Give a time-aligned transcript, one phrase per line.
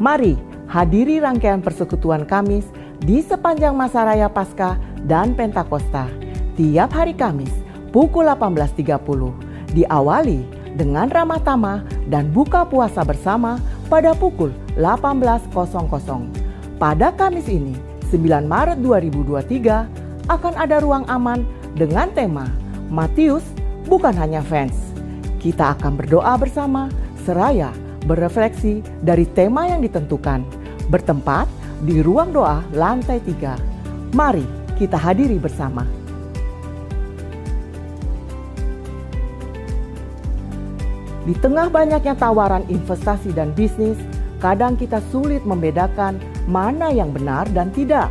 [0.00, 2.64] Mari hadiri rangkaian persekutuan Kamis
[3.04, 6.08] di sepanjang masa raya Paskah dan Pentakosta
[6.56, 7.52] tiap hari Kamis
[7.92, 8.96] pukul 18.30
[9.76, 10.40] diawali
[10.80, 13.60] dengan ramah tamah dan buka puasa bersama
[13.92, 15.52] pada pukul 18.00.
[16.80, 17.76] Pada Kamis ini,
[18.08, 21.44] 9 Maret 2023, akan ada ruang aman
[21.76, 22.48] dengan tema
[22.88, 23.44] Matius
[23.84, 24.96] bukan hanya fans.
[25.44, 26.88] Kita akan berdoa bersama
[27.20, 27.68] seraya
[28.04, 30.44] berefleksi dari tema yang ditentukan.
[30.88, 31.46] Bertempat
[31.84, 34.14] di ruang doa lantai 3.
[34.16, 34.44] Mari
[34.76, 35.84] kita hadiri bersama.
[41.20, 44.00] Di tengah banyaknya tawaran investasi dan bisnis,
[44.40, 46.16] kadang kita sulit membedakan
[46.48, 48.08] mana yang benar dan tidak.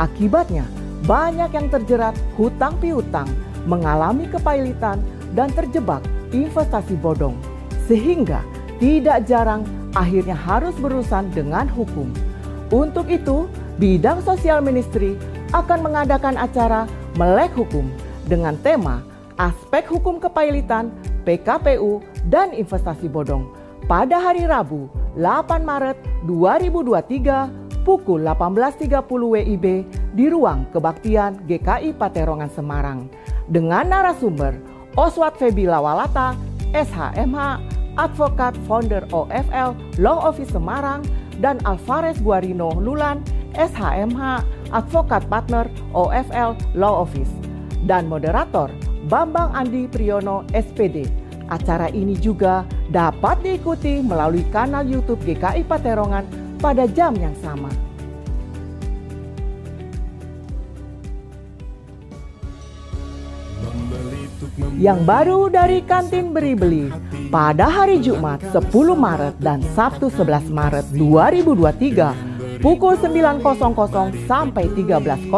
[0.00, 0.64] Akibatnya,
[1.04, 3.28] banyak yang terjerat hutang piutang,
[3.68, 4.98] mengalami kepailitan,
[5.36, 6.00] dan terjebak
[6.32, 7.36] investasi bodong.
[7.86, 8.40] Sehingga
[8.76, 9.64] tidak jarang
[9.96, 12.12] akhirnya harus berurusan dengan hukum.
[12.68, 13.46] Untuk itu,
[13.80, 15.14] bidang sosial ministry
[15.54, 17.86] akan mengadakan acara Melek Hukum
[18.26, 19.00] dengan tema
[19.38, 20.90] Aspek Hukum Kepailitan,
[21.22, 23.46] PKPU, dan Investasi Bodong
[23.86, 25.96] pada hari Rabu 8 Maret
[26.26, 29.66] 2023 pukul 18.30 WIB
[30.18, 33.06] di ruang kebaktian GKI Paterongan Semarang
[33.46, 34.58] dengan narasumber
[34.98, 36.34] Oswald Febi Lawalata,
[36.74, 41.04] SHMH, Advokat Founder OFL Law Office Semarang,
[41.40, 43.20] dan Alvarez Guarino Lulan,
[43.56, 47.32] SHMH, Advokat Partner OFL Law Office,
[47.84, 48.72] dan moderator
[49.08, 51.06] Bambang Andi Priyono SPD.
[51.46, 56.26] Acara ini juga dapat diikuti melalui kanal YouTube GKI Paterongan
[56.58, 57.85] pada jam yang sama.
[64.56, 66.88] Yang baru dari kantin beri-beli
[67.28, 73.44] pada hari Jumat 10 Maret dan Sabtu 11 Maret 2023 pukul 9.00
[74.24, 75.28] sampai 13.00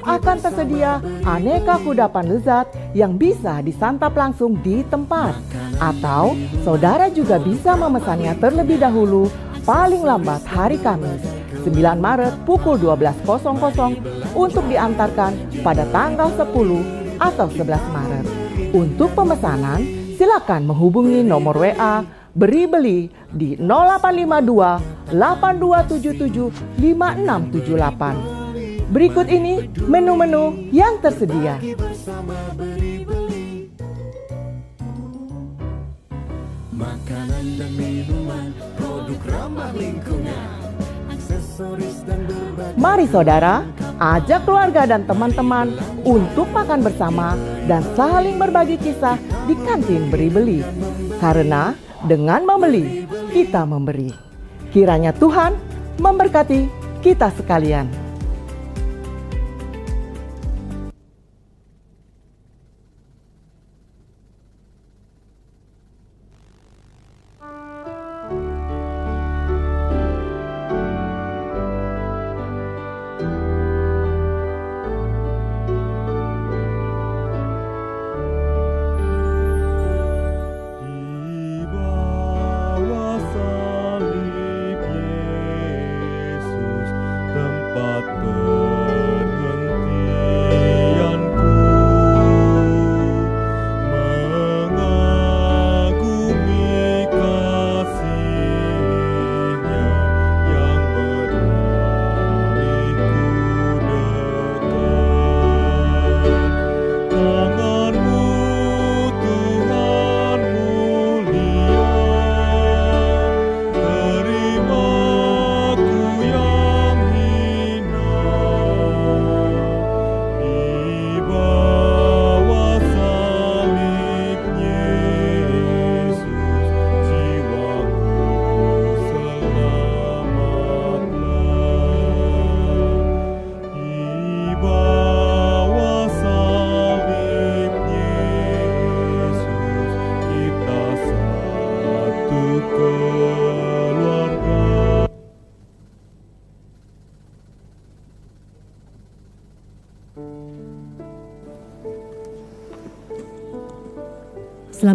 [0.00, 5.36] akan tersedia aneka kudapan lezat yang bisa disantap langsung di tempat.
[5.76, 9.28] Atau saudara juga bisa memesannya terlebih dahulu
[9.68, 11.20] paling lambat hari Kamis
[11.68, 13.28] 9 Maret pukul 12.00
[14.32, 18.26] untuk diantarkan pada tanggal 10 atau 11 Maret.
[18.70, 19.82] Untuk pemesanan,
[20.14, 22.06] silakan menghubungi nomor WA
[22.36, 28.46] beri beli di 0852 8277 5678.
[28.86, 31.58] Berikut ini menu-menu yang tersedia.
[36.76, 40.65] Makanan dan minuman, produk ramah lingkungan,
[42.76, 43.64] Mari saudara,
[43.96, 45.72] ajak keluarga dan teman-teman
[46.04, 47.32] untuk makan bersama
[47.64, 49.16] dan saling berbagi kisah
[49.48, 50.60] di kantin beri-beli.
[51.16, 51.72] Karena
[52.04, 54.12] dengan membeli, kita memberi.
[54.68, 55.56] Kiranya Tuhan
[55.96, 56.68] memberkati
[57.00, 58.05] kita sekalian.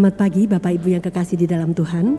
[0.01, 2.17] Selamat pagi Bapak Ibu yang kekasih di dalam Tuhan.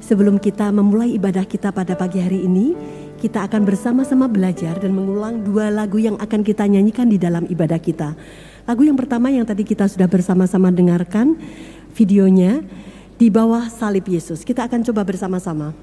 [0.00, 2.72] Sebelum kita memulai ibadah kita pada pagi hari ini,
[3.20, 7.76] kita akan bersama-sama belajar dan mengulang dua lagu yang akan kita nyanyikan di dalam ibadah
[7.76, 8.16] kita.
[8.64, 11.36] Lagu yang pertama yang tadi kita sudah bersama-sama dengarkan
[11.92, 12.64] videonya
[13.20, 14.40] di bawah salib Yesus.
[14.40, 15.76] Kita akan coba bersama-sama.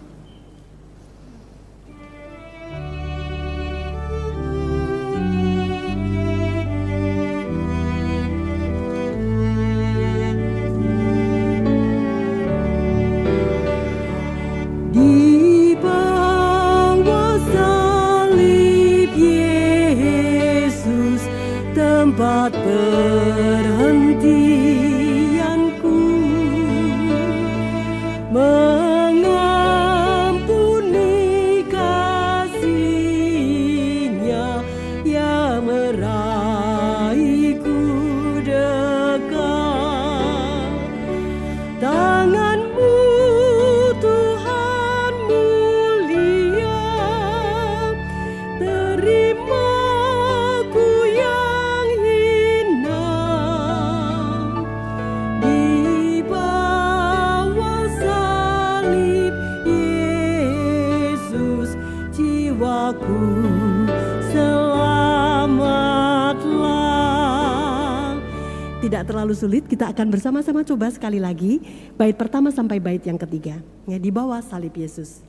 [69.46, 71.62] Sulit, kita akan bersama-sama coba sekali lagi
[71.94, 73.62] bait pertama sampai bait yang ketiga.
[73.86, 75.22] Ya, di bawah salib Yesus.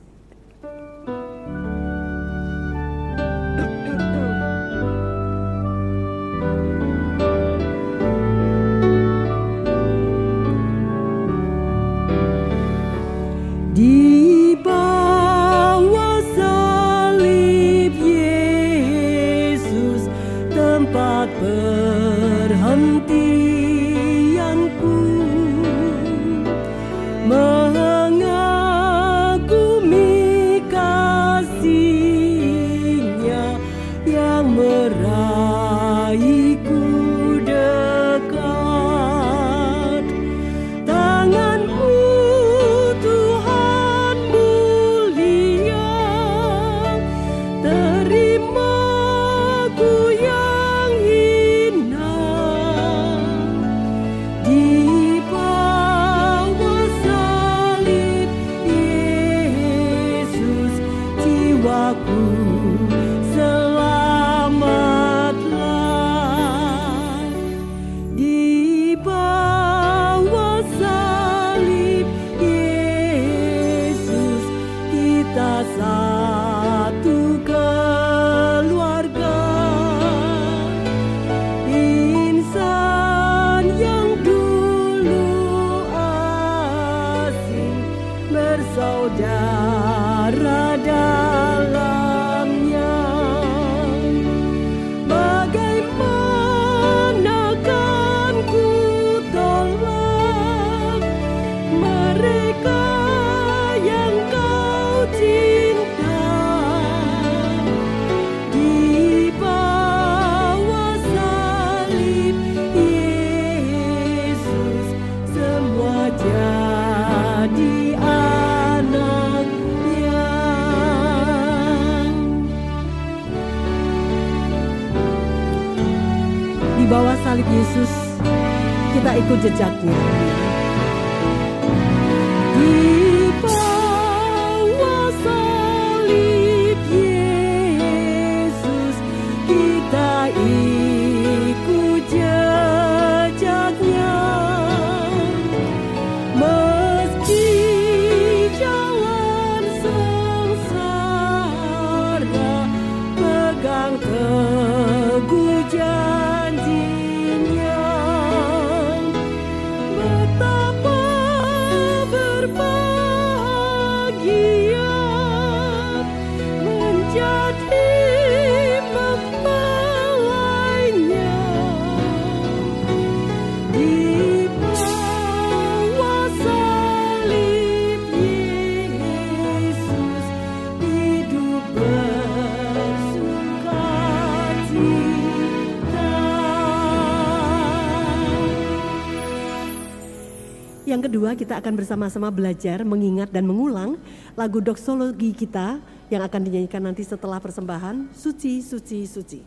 [191.17, 193.97] Kedua kita akan bersama-sama belajar, mengingat dan mengulang
[194.37, 195.81] lagu doksologi kita
[196.13, 199.41] yang akan dinyanyikan nanti setelah persembahan Suci, Suci, Suci.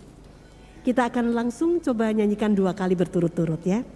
[0.82, 3.86] Kita akan langsung coba nyanyikan dua kali berturut-turut ya.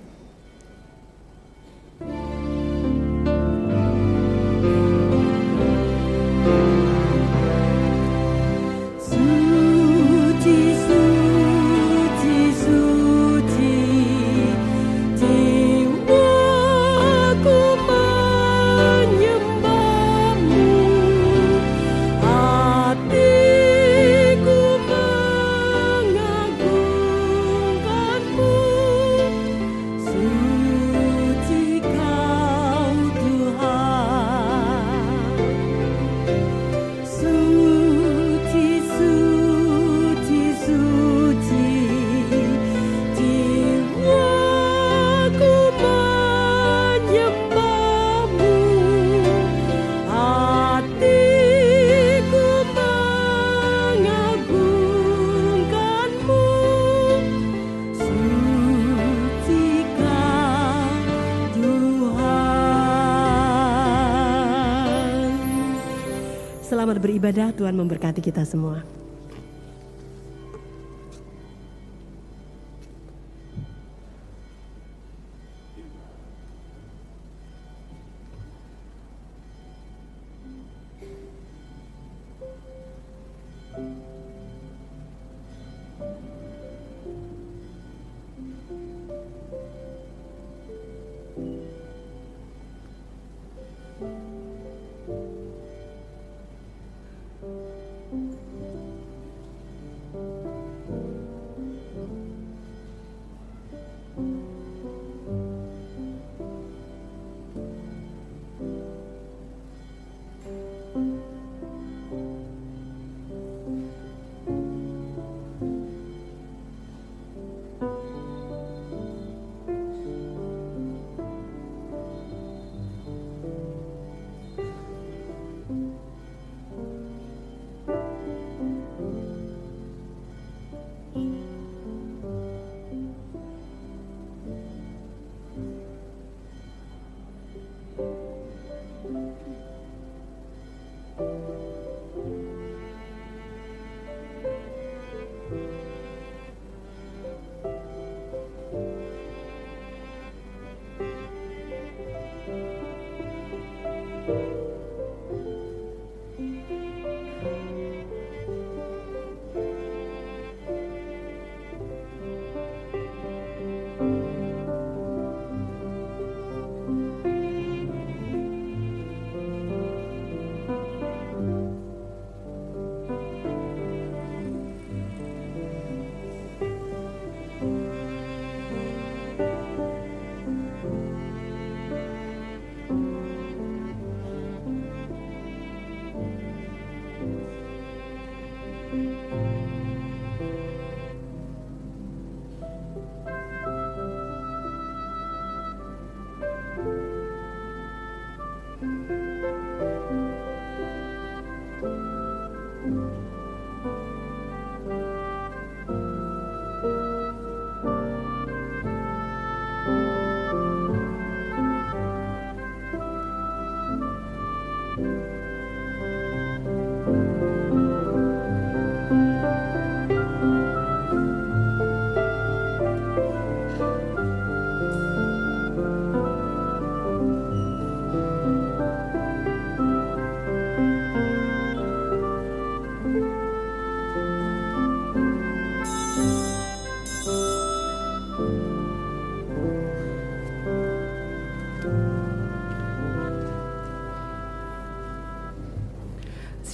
[67.25, 68.94] Beribadah, Tuhan memberkati kita semua.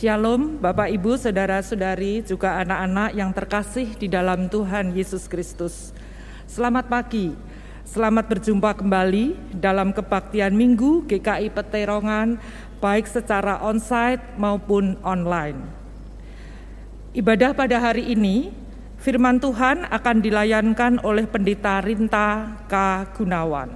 [0.01, 5.93] Shalom Bapak Ibu, Saudara-saudari, juga anak-anak yang terkasih di dalam Tuhan Yesus Kristus.
[6.49, 7.37] Selamat pagi,
[7.85, 12.41] selamat berjumpa kembali dalam kebaktian Minggu GKI Peterongan,
[12.81, 15.69] baik secara onsite maupun online.
[17.13, 18.57] Ibadah pada hari ini,
[19.05, 23.05] firman Tuhan akan dilayankan oleh Pendeta Rinta K.
[23.21, 23.69] Gunawan.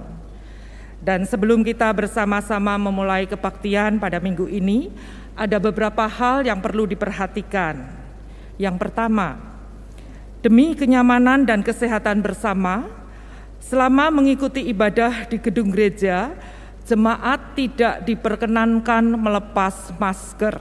[1.05, 4.89] Dan sebelum kita bersama-sama memulai kebaktian pada minggu ini,
[5.35, 7.91] ada beberapa hal yang perlu diperhatikan.
[8.55, 9.35] Yang pertama,
[10.39, 12.87] demi kenyamanan dan kesehatan bersama,
[13.59, 16.31] selama mengikuti ibadah di gedung gereja,
[16.87, 20.55] jemaat tidak diperkenankan melepas masker.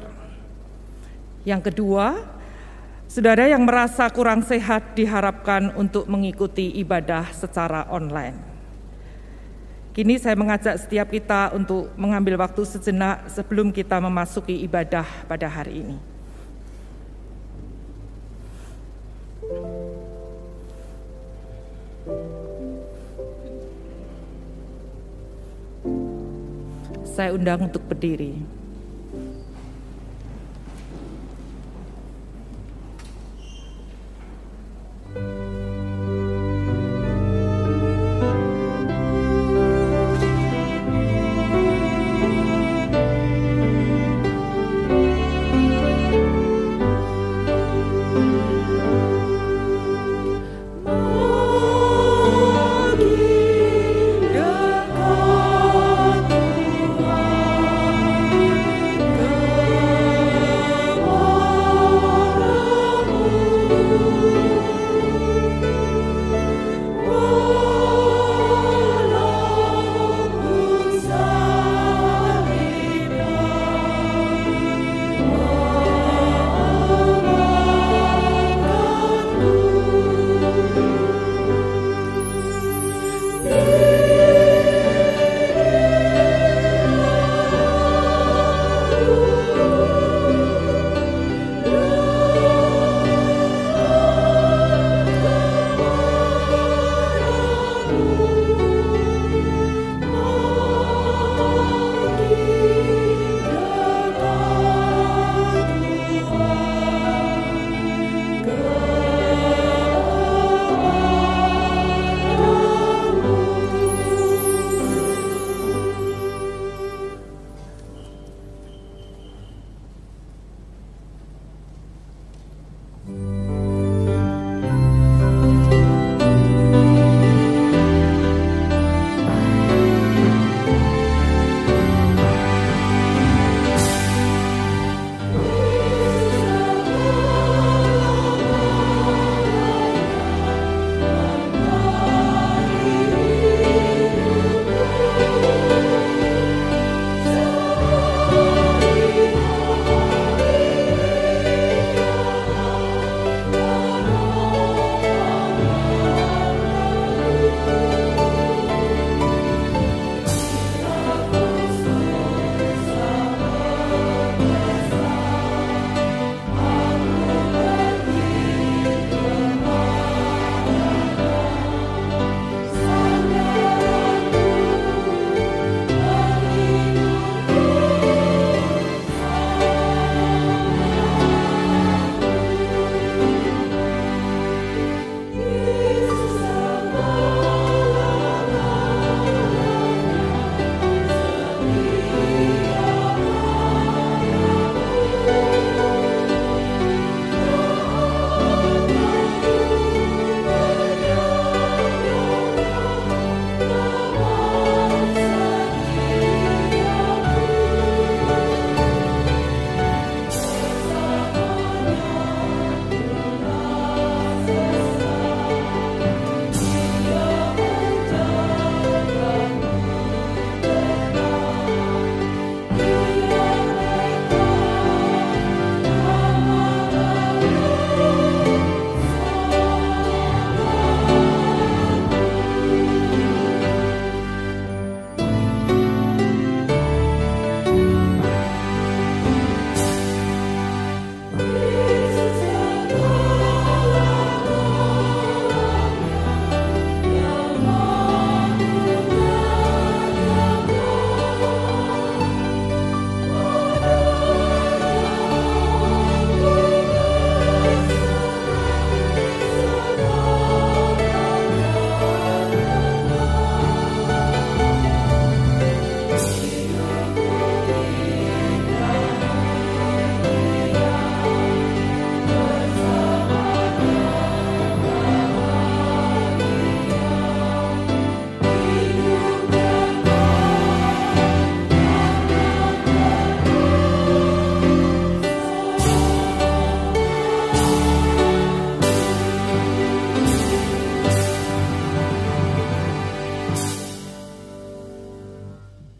[1.46, 2.24] Yang kedua,
[3.06, 8.53] saudara yang merasa kurang sehat diharapkan untuk mengikuti ibadah secara online.
[9.94, 15.86] Kini saya mengajak setiap kita untuk mengambil waktu sejenak sebelum kita memasuki ibadah pada hari
[15.86, 15.96] ini.
[27.06, 28.42] Saya undang untuk berdiri.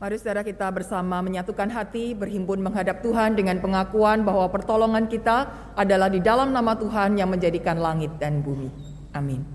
[0.05, 6.13] Mari saudara kita bersama menyatukan hati, berhimpun menghadap Tuhan dengan pengakuan bahwa pertolongan kita adalah
[6.13, 8.69] di dalam nama Tuhan yang menjadikan langit dan bumi.
[9.17, 9.54] Amin.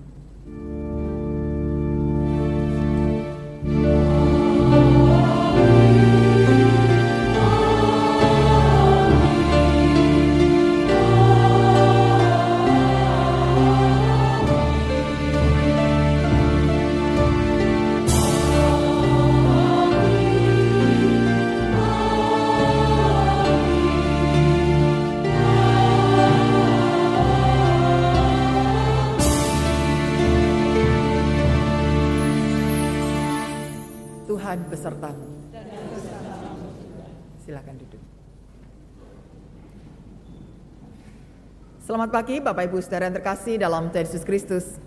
[41.90, 44.78] Selamat pagi Bapak Ibu Saudara yang terkasih dalam Tuhan Yesus Kristus.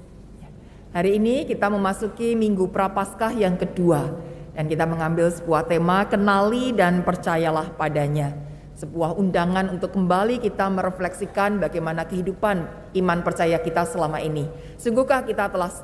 [0.96, 4.08] Hari ini kita memasuki Minggu Prapaskah yang kedua
[4.56, 8.32] dan kita mengambil sebuah tema kenali dan percayalah padanya.
[8.80, 14.48] Sebuah undangan untuk kembali kita merefleksikan bagaimana kehidupan iman percaya kita selama ini.
[14.80, 15.76] Sungguhkah kita telah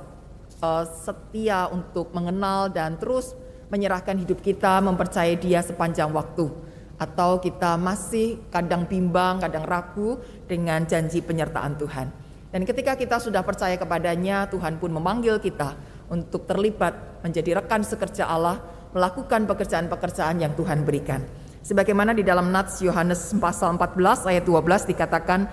[0.64, 3.36] uh, setia untuk mengenal dan terus
[3.68, 6.69] menyerahkan hidup kita mempercayai Dia sepanjang waktu?
[7.00, 12.08] Atau kita masih kadang bimbang, kadang ragu dengan janji penyertaan Tuhan.
[12.52, 15.80] Dan ketika kita sudah percaya kepadanya, Tuhan pun memanggil kita
[16.12, 18.60] untuk terlibat menjadi rekan sekerja Allah,
[18.92, 21.24] melakukan pekerjaan-pekerjaan yang Tuhan berikan.
[21.64, 25.48] Sebagaimana di dalam Nats Yohanes pasal 14 ayat 12 dikatakan,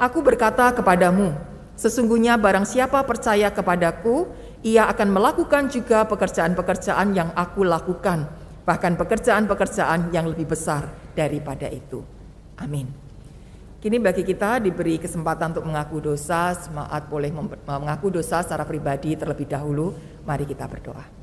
[0.00, 1.36] Aku berkata kepadamu,
[1.76, 4.30] sesungguhnya barang siapa percaya kepadaku,
[4.64, 8.26] ia akan melakukan juga pekerjaan-pekerjaan yang aku lakukan
[8.68, 12.04] bahkan pekerjaan-pekerjaan yang lebih besar daripada itu.
[12.60, 12.92] Amin.
[13.80, 17.32] Kini bagi kita diberi kesempatan untuk mengaku dosa, semangat boleh
[17.64, 19.96] mengaku dosa secara pribadi terlebih dahulu.
[20.28, 21.17] Mari kita berdoa.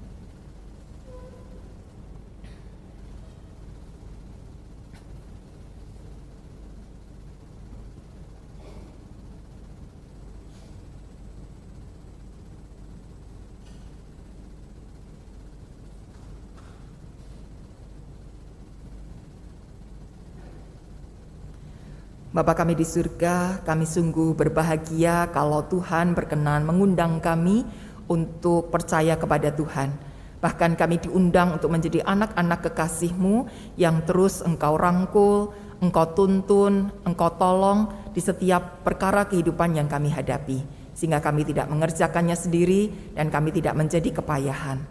[22.35, 27.63] Bapa kami di surga, kami sungguh berbahagia kalau Tuhan berkenan mengundang kami
[28.11, 29.95] untuk percaya kepada Tuhan.
[30.43, 33.47] Bahkan kami diundang untuk menjadi anak-anak kekasihmu
[33.79, 40.59] yang terus engkau rangkul, engkau tuntun, engkau tolong di setiap perkara kehidupan yang kami hadapi.
[40.91, 44.83] Sehingga kami tidak mengerjakannya sendiri dan kami tidak menjadi kepayahan.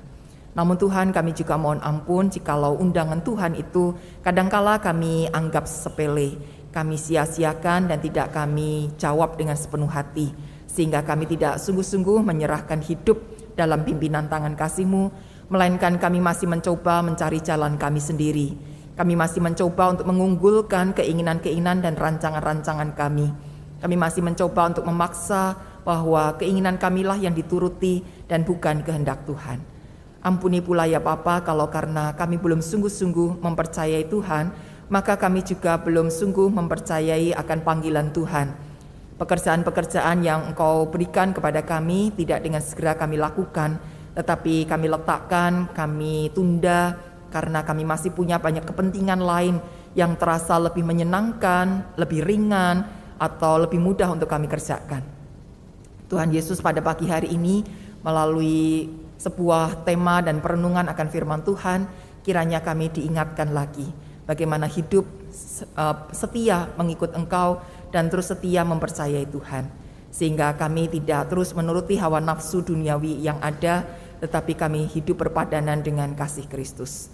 [0.56, 3.92] Namun Tuhan kami juga mohon ampun jikalau undangan Tuhan itu
[4.24, 10.34] kadangkala kami anggap sepele kami sia-siakan dan tidak kami jawab dengan sepenuh hati
[10.66, 13.22] sehingga kami tidak sungguh-sungguh menyerahkan hidup
[13.54, 15.14] dalam pimpinan tangan kasih-Mu
[15.46, 18.48] melainkan kami masih mencoba mencari jalan kami sendiri.
[18.94, 23.30] Kami masih mencoba untuk mengunggulkan keinginan-keinginan dan rancangan-rancangan kami.
[23.82, 29.62] Kami masih mencoba untuk memaksa bahwa keinginan kamilah yang dituruti dan bukan kehendak Tuhan.
[30.24, 36.12] Ampuni pula ya Papa kalau karena kami belum sungguh-sungguh mempercayai Tuhan maka kami juga belum
[36.12, 38.52] sungguh mempercayai akan panggilan Tuhan.
[39.14, 43.78] Pekerjaan-pekerjaan yang Engkau berikan kepada kami tidak dengan segera kami lakukan,
[44.12, 46.98] tetapi kami letakkan, kami tunda
[47.30, 49.58] karena kami masih punya banyak kepentingan lain
[49.94, 55.02] yang terasa lebih menyenangkan, lebih ringan, atau lebih mudah untuk kami kerjakan.
[56.10, 57.62] Tuhan Yesus pada pagi hari ini
[58.02, 61.86] melalui sebuah tema dan perenungan akan firman Tuhan,
[62.26, 65.04] kiranya kami diingatkan lagi bagaimana hidup
[65.76, 67.60] uh, setia mengikut Engkau
[67.92, 69.68] dan terus setia mempercayai Tuhan.
[70.14, 73.82] Sehingga kami tidak terus menuruti hawa nafsu duniawi yang ada,
[74.22, 77.10] tetapi kami hidup berpadanan dengan kasih Kristus.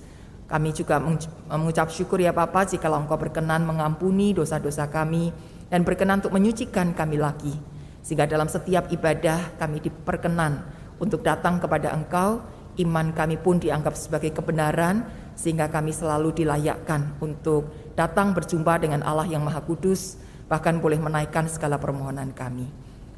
[0.51, 0.99] Kami juga
[1.47, 5.31] mengucap syukur ya Bapa jika Engkau berkenan mengampuni dosa-dosa kami
[5.71, 7.55] dan berkenan untuk menyucikan kami lagi.
[8.03, 10.67] Sehingga dalam setiap ibadah kami diperkenan
[10.99, 12.43] untuk datang kepada Engkau,
[12.83, 15.07] iman kami pun dianggap sebagai kebenaran
[15.41, 20.21] sehingga kami selalu dilayakkan untuk datang berjumpa dengan Allah yang Maha Kudus,
[20.53, 22.69] bahkan boleh menaikkan segala permohonan kami.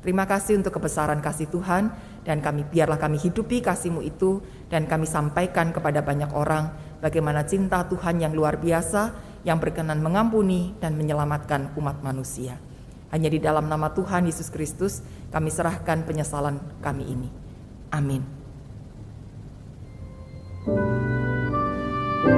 [0.06, 1.90] Terima kasih untuk kebesaran kasih Tuhan
[2.22, 4.38] dan kami biarlah kami hidupi kasih-Mu itu
[4.70, 10.74] dan kami sampaikan kepada banyak orang bagaimana cinta Tuhan yang luar biasa yang berkenan mengampuni
[10.78, 12.58] dan menyelamatkan umat manusia.
[13.14, 17.30] Hanya di dalam nama Tuhan Yesus Kristus kami serahkan penyesalan kami ini.
[17.94, 18.22] Amin.
[22.24, 22.34] Thank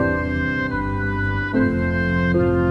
[2.34, 2.63] you.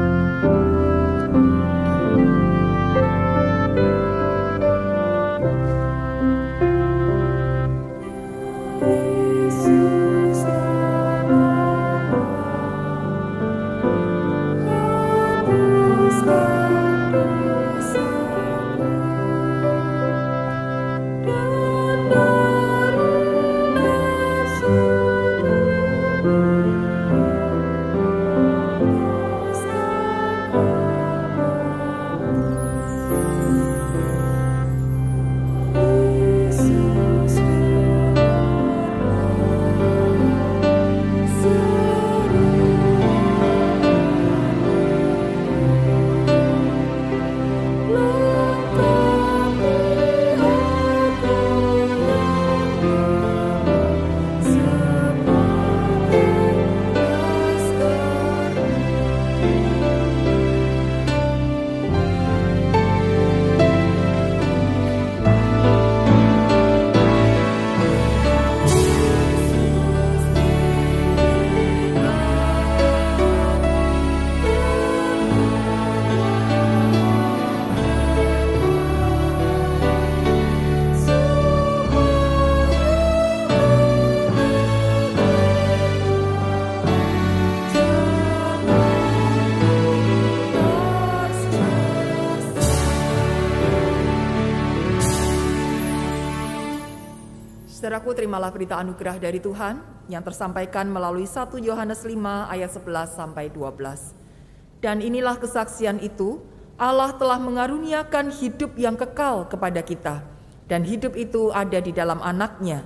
[98.03, 99.79] Saudaraku, terimalah berita anugerah dari Tuhan
[100.11, 104.83] yang tersampaikan melalui 1 Yohanes 5 ayat 11 sampai 12.
[104.83, 106.43] Dan inilah kesaksian itu,
[106.75, 110.19] Allah telah mengaruniakan hidup yang kekal kepada kita,
[110.67, 112.83] dan hidup itu ada di dalam anaknya.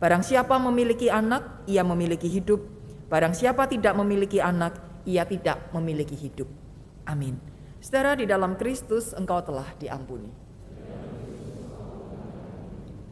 [0.00, 2.64] Barang siapa memiliki anak, ia memiliki hidup.
[3.12, 6.48] Barang siapa tidak memiliki anak, ia tidak memiliki hidup.
[7.04, 7.36] Amin.
[7.84, 10.32] Saudara, di dalam Kristus engkau telah diampuni.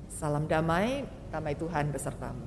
[0.08, 2.44] Salam damai, damai Tuhan besertamu.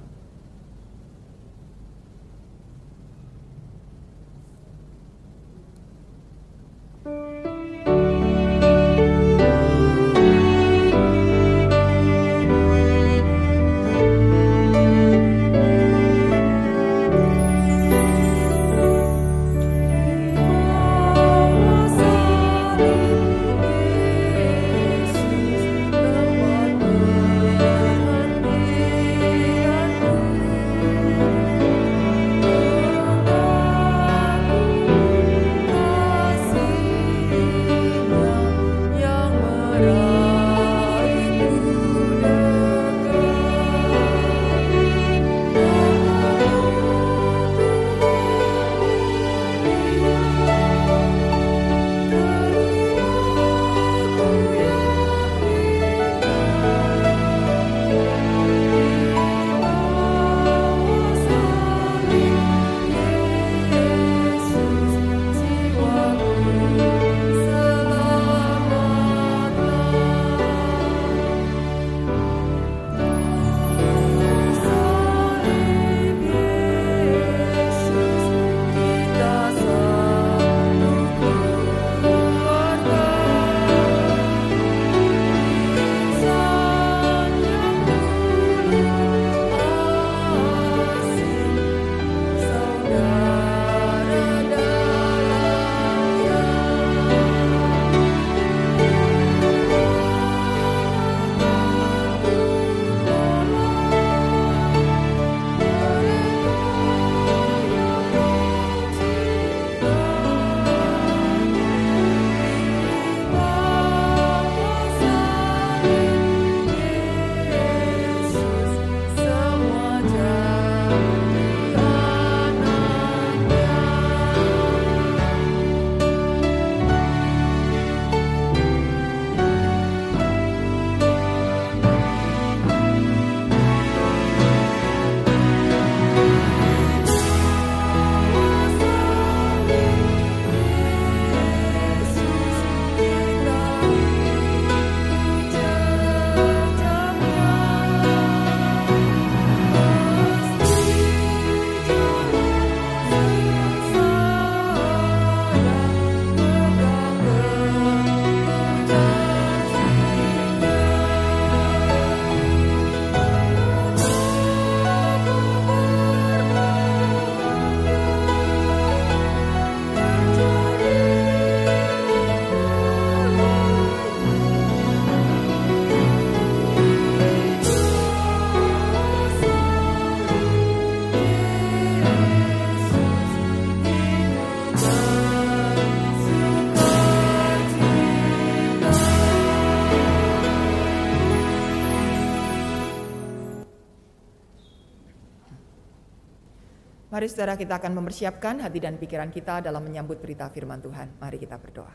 [197.26, 201.18] Mari saudara kita akan mempersiapkan hati dan pikiran kita dalam menyambut berita firman Tuhan.
[201.18, 201.90] Mari kita berdoa.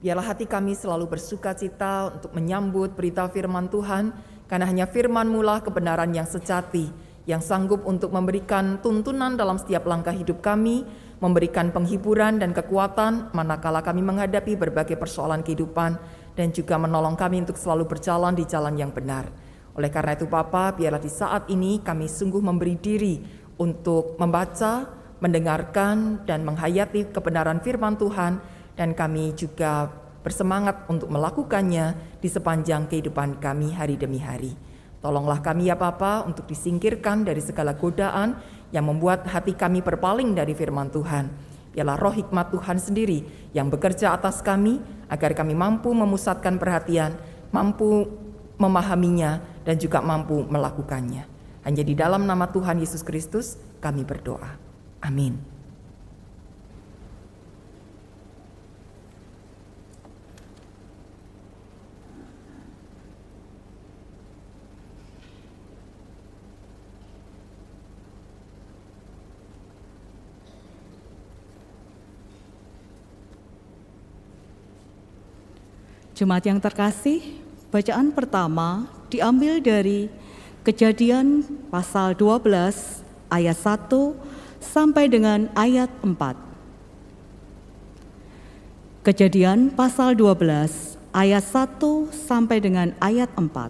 [0.00, 4.08] Biarlah hati kami selalu bersuka cita untuk menyambut berita firman Tuhan,
[4.48, 6.88] karena hanya firman mula kebenaran yang sejati,
[7.28, 10.88] yang sanggup untuk memberikan tuntunan dalam setiap langkah hidup kami,
[11.20, 16.00] memberikan penghiburan dan kekuatan manakala kami menghadapi berbagai persoalan kehidupan,
[16.32, 19.28] dan juga menolong kami untuk selalu berjalan di jalan yang benar.
[19.74, 23.18] Oleh karena itu Bapa, biarlah di saat ini kami sungguh memberi diri
[23.58, 24.86] untuk membaca,
[25.18, 28.38] mendengarkan, dan menghayati kebenaran firman Tuhan,
[28.78, 29.90] dan kami juga
[30.22, 34.54] bersemangat untuk melakukannya di sepanjang kehidupan kami hari demi hari.
[35.04, 38.40] Tolonglah kami ya Bapa untuk disingkirkan dari segala godaan
[38.72, 41.28] yang membuat hati kami berpaling dari firman Tuhan.
[41.76, 44.80] Biarlah roh hikmat Tuhan sendiri yang bekerja atas kami
[45.12, 47.20] agar kami mampu memusatkan perhatian,
[47.52, 48.08] mampu
[48.56, 51.26] memahaminya, dan juga mampu melakukannya.
[51.64, 54.60] Hanya di dalam nama Tuhan Yesus Kristus kami berdoa.
[55.00, 55.54] Amin.
[76.14, 77.43] Jemaat yang terkasih,
[77.74, 80.06] bacaan pertama diambil dari
[80.62, 81.42] Kejadian
[81.74, 82.48] pasal 12
[83.28, 84.14] ayat 1
[84.62, 86.16] sampai dengan ayat 4.
[89.04, 93.68] Kejadian pasal 12 ayat 1 sampai dengan ayat 4.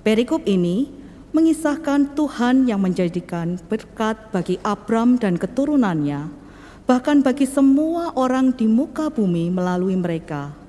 [0.00, 0.88] Perikop ini
[1.36, 6.32] mengisahkan Tuhan yang menjadikan berkat bagi Abram dan keturunannya,
[6.88, 10.61] bahkan bagi semua orang di muka bumi melalui mereka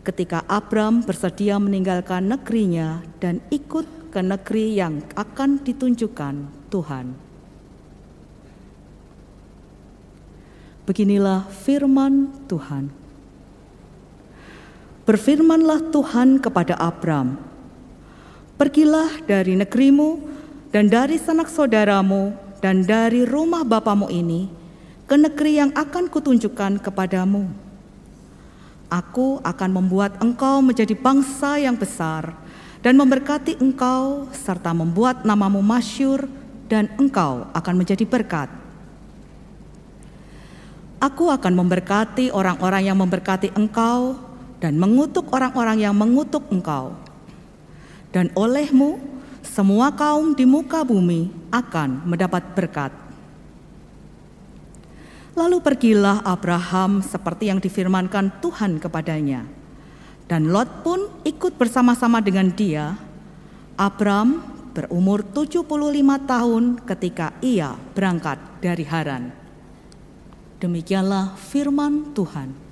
[0.00, 6.34] ketika Abram bersedia meninggalkan negerinya dan ikut ke negeri yang akan ditunjukkan
[6.72, 7.06] Tuhan.
[10.88, 12.90] Beginilah firman Tuhan.
[15.06, 17.38] Berfirmanlah Tuhan kepada Abram,
[18.60, 20.20] Pergilah dari negerimu
[20.68, 24.52] dan dari sanak saudaramu dan dari rumah bapamu ini
[25.08, 27.69] ke negeri yang akan kutunjukkan kepadamu
[28.90, 32.34] Aku akan membuat engkau menjadi bangsa yang besar
[32.82, 36.26] dan memberkati engkau serta membuat namamu masyur
[36.66, 38.50] dan engkau akan menjadi berkat.
[41.00, 44.18] Aku akan memberkati orang-orang yang memberkati engkau
[44.60, 46.92] dan mengutuk orang-orang yang mengutuk engkau.
[48.12, 49.00] Dan olehmu
[49.40, 52.92] semua kaum di muka bumi akan mendapat berkat.
[55.40, 59.48] Lalu pergilah Abraham seperti yang difirmankan Tuhan kepadanya.
[60.28, 62.92] Dan Lot pun ikut bersama-sama dengan dia.
[63.80, 64.44] Abram
[64.76, 65.64] berumur 75
[66.28, 69.32] tahun ketika ia berangkat dari Haran.
[70.60, 72.68] Demikianlah firman Tuhan.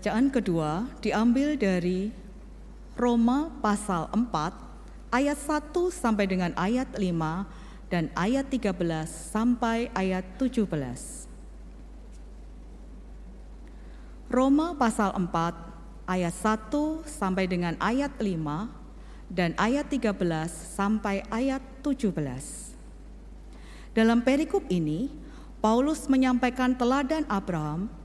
[0.00, 2.08] Bacaan kedua diambil dari
[2.96, 7.04] Roma pasal 4 ayat 1 sampai dengan ayat 5
[7.92, 10.72] dan ayat 13 sampai ayat 17.
[14.32, 18.72] Roma pasal 4 ayat 1 sampai dengan ayat 5
[19.28, 20.16] dan ayat 13
[20.48, 22.16] sampai ayat 17.
[23.92, 25.12] Dalam perikop ini,
[25.60, 27.99] Paulus menyampaikan teladan Abraham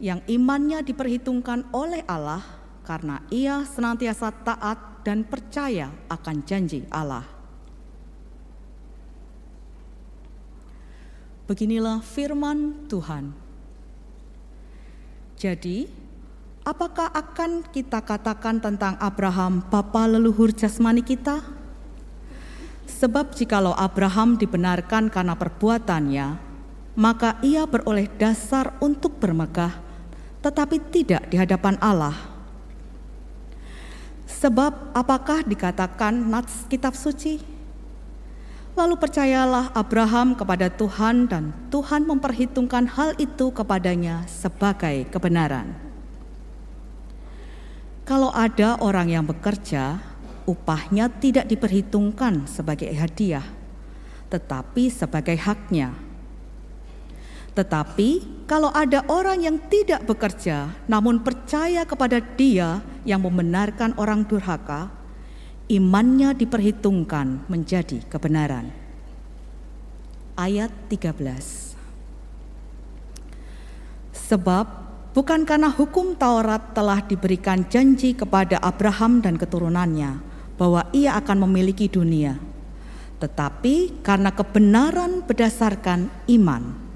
[0.00, 2.40] yang imannya diperhitungkan oleh Allah
[2.88, 7.22] karena ia senantiasa taat dan percaya akan janji Allah.
[11.44, 13.34] Beginilah firman Tuhan.
[15.34, 15.88] Jadi,
[16.62, 21.42] apakah akan kita katakan tentang Abraham, bapa leluhur jasmani kita?
[22.86, 26.26] Sebab jikalau Abraham dibenarkan karena perbuatannya,
[26.94, 29.89] maka ia beroleh dasar untuk bermegah
[30.40, 32.16] tetapi tidak di hadapan Allah.
[34.24, 37.40] Sebab apakah dikatakan nats kitab suci?
[38.72, 45.76] Lalu percayalah Abraham kepada Tuhan dan Tuhan memperhitungkan hal itu kepadanya sebagai kebenaran.
[48.08, 50.00] Kalau ada orang yang bekerja,
[50.48, 53.44] upahnya tidak diperhitungkan sebagai hadiah,
[54.32, 55.92] tetapi sebagai haknya
[57.60, 64.90] tetapi kalau ada orang yang tidak bekerja namun percaya kepada Dia yang membenarkan orang durhaka,
[65.70, 68.74] imannya diperhitungkan menjadi kebenaran.
[70.34, 71.78] Ayat 13.
[74.10, 74.66] Sebab
[75.14, 80.18] bukan karena hukum Taurat telah diberikan janji kepada Abraham dan keturunannya
[80.58, 82.34] bahwa ia akan memiliki dunia,
[83.22, 86.89] tetapi karena kebenaran berdasarkan iman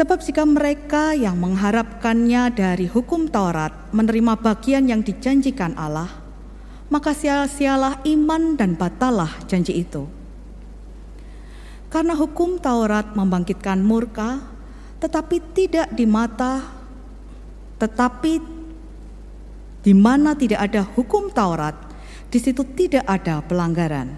[0.00, 6.08] Sebab jika mereka yang mengharapkannya dari hukum Taurat menerima bagian yang dijanjikan Allah,
[6.88, 10.08] maka sia-sialah iman dan batalah janji itu.
[11.92, 14.40] Karena hukum Taurat membangkitkan murka,
[15.04, 16.64] tetapi tidak di mata,
[17.76, 18.40] tetapi
[19.84, 21.76] di mana tidak ada hukum Taurat,
[22.32, 24.16] di situ tidak ada pelanggaran.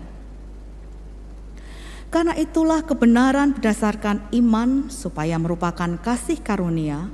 [2.12, 7.08] Karena itulah kebenaran berdasarkan iman supaya merupakan kasih karunia,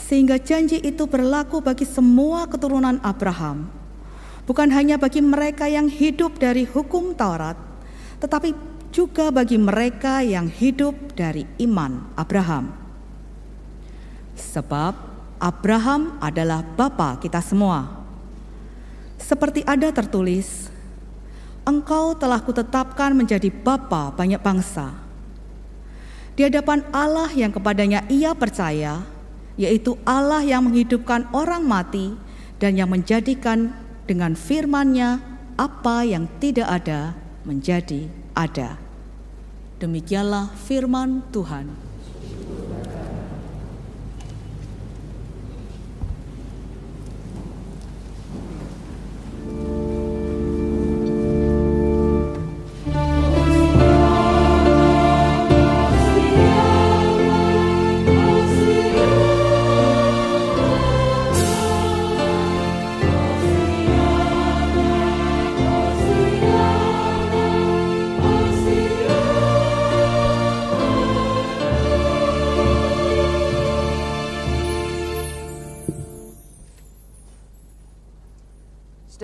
[0.00, 3.68] sehingga janji itu berlaku bagi semua keturunan Abraham,
[4.48, 7.60] bukan hanya bagi mereka yang hidup dari hukum Taurat,
[8.16, 8.56] tetapi
[8.88, 12.72] juga bagi mereka yang hidup dari iman Abraham.
[14.40, 14.94] Sebab
[15.36, 18.06] Abraham adalah bapa kita semua.
[19.20, 20.72] Seperti ada tertulis,
[21.64, 24.92] Engkau telah kutetapkan menjadi bapa banyak bangsa.
[26.36, 29.00] Di hadapan Allah yang kepadanya ia percaya,
[29.56, 32.12] yaitu Allah yang menghidupkan orang mati
[32.60, 33.72] dan yang menjadikan
[34.04, 35.22] dengan firman-Nya
[35.56, 37.14] apa yang tidak ada
[37.46, 38.76] menjadi ada.
[39.78, 41.83] Demikianlah firman Tuhan.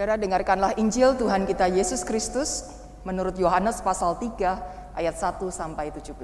[0.00, 2.64] Saudara dengarkanlah Injil Tuhan kita Yesus Kristus
[3.04, 6.16] menurut Yohanes pasal 3 ayat 1 sampai 17.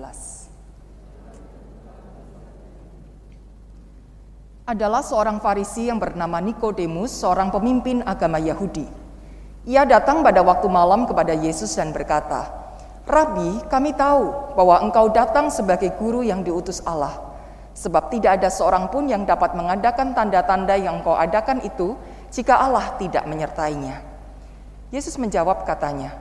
[4.65, 8.89] Adalah seorang Farisi yang bernama Nikodemus, seorang pemimpin agama Yahudi.
[9.69, 12.49] Ia datang pada waktu malam kepada Yesus dan berkata,
[13.05, 17.13] "Rabi, kami tahu bahwa engkau datang sebagai guru yang diutus Allah,
[17.77, 21.93] sebab tidak ada seorang pun yang dapat mengadakan tanda-tanda yang engkau adakan itu
[22.31, 24.03] jika Allah tidak menyertainya.
[24.95, 26.15] Yesus menjawab katanya,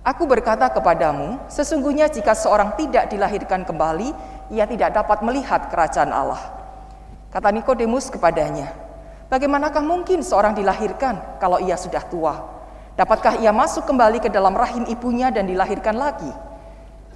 [0.00, 4.16] Aku berkata kepadamu, sesungguhnya jika seorang tidak dilahirkan kembali,
[4.48, 6.40] ia tidak dapat melihat kerajaan Allah.
[7.28, 8.72] Kata Nikodemus kepadanya,
[9.30, 12.34] Bagaimanakah mungkin seorang dilahirkan kalau ia sudah tua?
[12.98, 16.32] Dapatkah ia masuk kembali ke dalam rahim ibunya dan dilahirkan lagi?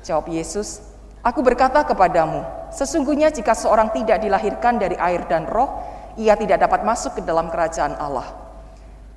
[0.07, 0.79] Jawab Yesus,
[1.25, 5.73] Aku berkata kepadamu, sesungguhnya jika seorang tidak dilahirkan dari air dan roh,
[6.21, 8.31] ia tidak dapat masuk ke dalam kerajaan Allah.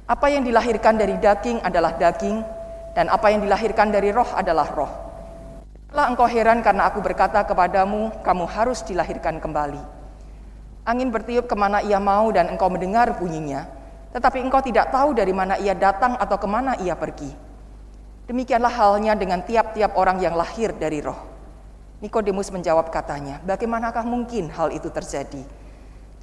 [0.07, 2.39] Apa yang dilahirkan dari daging adalah daging,
[2.97, 4.93] dan apa yang dilahirkan dari roh adalah roh.
[5.93, 9.79] Lah engkau heran karena aku berkata kepadamu, kamu harus dilahirkan kembali.
[10.87, 13.67] Angin bertiup ke mana ia mau dan engkau mendengar bunyinya,
[14.15, 17.29] tetapi engkau tidak tahu dari mana ia datang atau ke mana ia pergi.
[18.27, 21.19] Demikianlah halnya dengan tiap-tiap orang yang lahir dari roh.
[21.99, 25.41] Nikodemus menjawab katanya, bagaimanakah mungkin hal itu terjadi?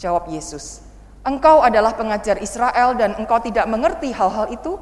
[0.01, 0.83] Jawab Yesus,
[1.23, 4.77] engkau adalah pengajar Israel dan engkau tidak mengerti hal-hal itu?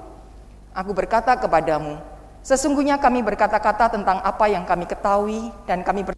[0.72, 2.00] Aku berkata kepadamu,
[2.40, 6.16] sesungguhnya kami berkata-kata tentang apa yang kami ketahui dan kami ber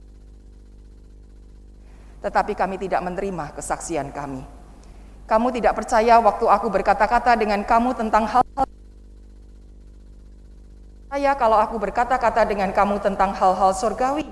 [2.25, 4.41] tetapi kami tidak menerima kesaksian kami.
[5.29, 8.65] Kamu tidak percaya waktu aku berkata-kata dengan kamu tentang hal-hal
[11.15, 14.27] saya kalau aku berkata-kata dengan kamu tentang hal-hal surgawi.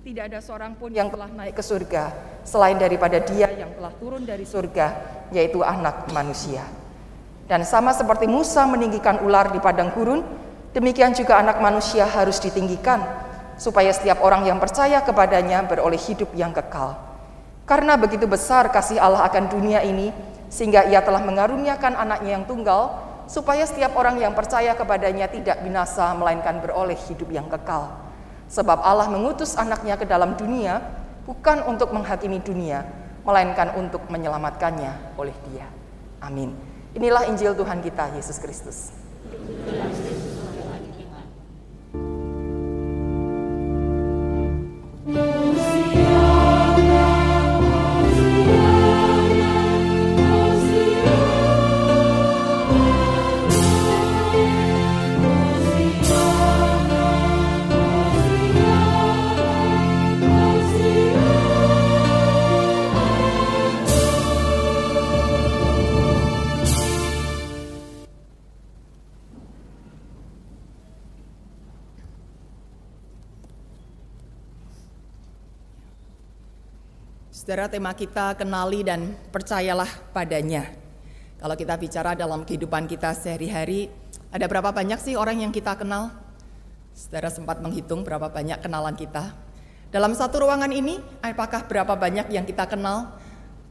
[0.00, 2.08] Tidak ada seorang pun yang telah naik ke surga
[2.40, 4.96] selain daripada dia yang telah turun dari surga,
[5.28, 6.64] yaitu anak manusia.
[7.44, 10.24] Dan sama seperti Musa meninggikan ular di padang gurun,
[10.72, 13.04] demikian juga anak manusia harus ditinggikan,
[13.60, 16.96] supaya setiap orang yang percaya kepadanya beroleh hidup yang kekal.
[17.68, 20.16] Karena begitu besar kasih Allah akan dunia ini,
[20.48, 22.96] sehingga ia telah mengaruniakan anaknya yang tunggal,
[23.28, 28.09] supaya setiap orang yang percaya kepadanya tidak binasa, melainkan beroleh hidup yang kekal.
[28.50, 30.82] Sebab Allah mengutus anaknya ke dalam dunia,
[31.22, 32.82] bukan untuk menghakimi dunia,
[33.22, 35.70] melainkan untuk menyelamatkannya oleh dia.
[36.18, 36.58] Amin.
[36.98, 38.90] Inilah Injil Tuhan kita, Yesus Kristus.
[77.50, 80.70] Saudara, tema kita kenali dan percayalah padanya.
[81.34, 83.90] Kalau kita bicara dalam kehidupan kita sehari-hari,
[84.30, 86.14] ada berapa banyak sih orang yang kita kenal?
[86.94, 89.34] Saudara sempat menghitung berapa banyak kenalan kita.
[89.90, 93.18] Dalam satu ruangan ini, apakah berapa banyak yang kita kenal?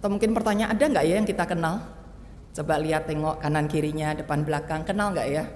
[0.03, 1.79] Atau mungkin pertanyaan, ada nggak ya yang kita kenal?
[2.51, 5.47] Coba lihat tengok kanan kirinya, depan belakang, kenal nggak ya?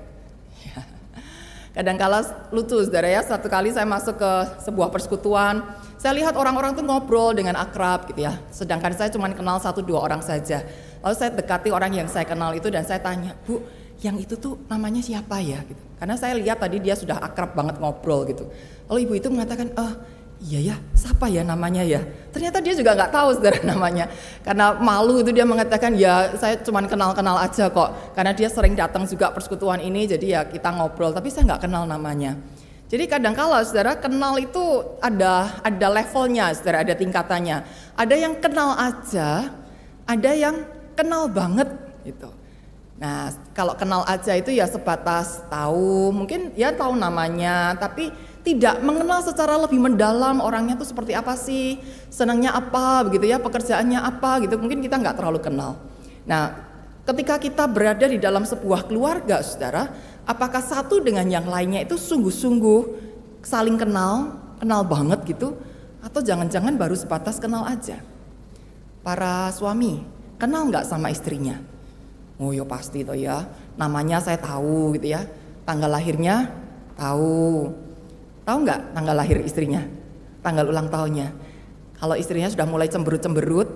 [1.75, 2.23] Kadang-kala
[2.55, 4.31] lucu saudara ya, satu kali saya masuk ke
[4.63, 5.59] sebuah persekutuan,
[6.03, 8.35] saya lihat orang-orang tuh ngobrol dengan akrab gitu ya.
[8.51, 10.59] Sedangkan saya cuma kenal satu dua orang saja.
[10.99, 13.63] Lalu saya dekati orang yang saya kenal itu dan saya tanya, Bu,
[14.03, 15.63] yang itu tuh namanya siapa ya?
[15.63, 15.79] Gitu.
[15.95, 18.51] Karena saya lihat tadi dia sudah akrab banget ngobrol gitu.
[18.91, 19.95] Lalu ibu itu mengatakan, oh
[20.43, 22.03] iya ya, siapa ya namanya ya?
[22.35, 24.11] Ternyata dia juga nggak tahu saudara namanya.
[24.43, 28.11] Karena malu itu dia mengatakan, ya saya cuma kenal-kenal aja kok.
[28.11, 31.87] Karena dia sering datang juga persekutuan ini, jadi ya kita ngobrol, tapi saya nggak kenal
[31.87, 32.35] namanya.
[32.93, 34.61] Jadi kadang kala saudara kenal itu
[35.01, 37.65] ada ada levelnya, saudara ada tingkatannya.
[37.97, 39.49] Ada yang kenal aja,
[40.05, 40.61] ada yang
[40.93, 41.73] kenal banget
[42.05, 42.29] gitu.
[43.01, 48.13] Nah kalau kenal aja itu ya sebatas tahu, mungkin ya tahu namanya, tapi
[48.45, 51.81] tidak mengenal secara lebih mendalam orangnya tuh seperti apa sih,
[52.13, 55.81] senangnya apa begitu ya, pekerjaannya apa gitu, mungkin kita nggak terlalu kenal.
[56.29, 56.61] Nah
[57.09, 59.89] ketika kita berada di dalam sebuah keluarga saudara,
[60.23, 62.81] apakah satu dengan yang lainnya itu sungguh-sungguh
[63.43, 65.55] saling kenal, kenal banget gitu,
[65.99, 67.99] atau jangan-jangan baru sebatas kenal aja.
[69.03, 70.03] Para suami
[70.39, 71.59] kenal nggak sama istrinya?
[72.39, 73.45] Oh ya pasti toh ya,
[73.75, 75.27] namanya saya tahu gitu ya,
[75.67, 76.51] tanggal lahirnya
[76.95, 77.71] tahu,
[78.47, 79.83] tahu nggak tanggal lahir istrinya,
[80.39, 81.29] tanggal ulang tahunnya.
[81.99, 83.69] Kalau istrinya sudah mulai cemberut-cemberut,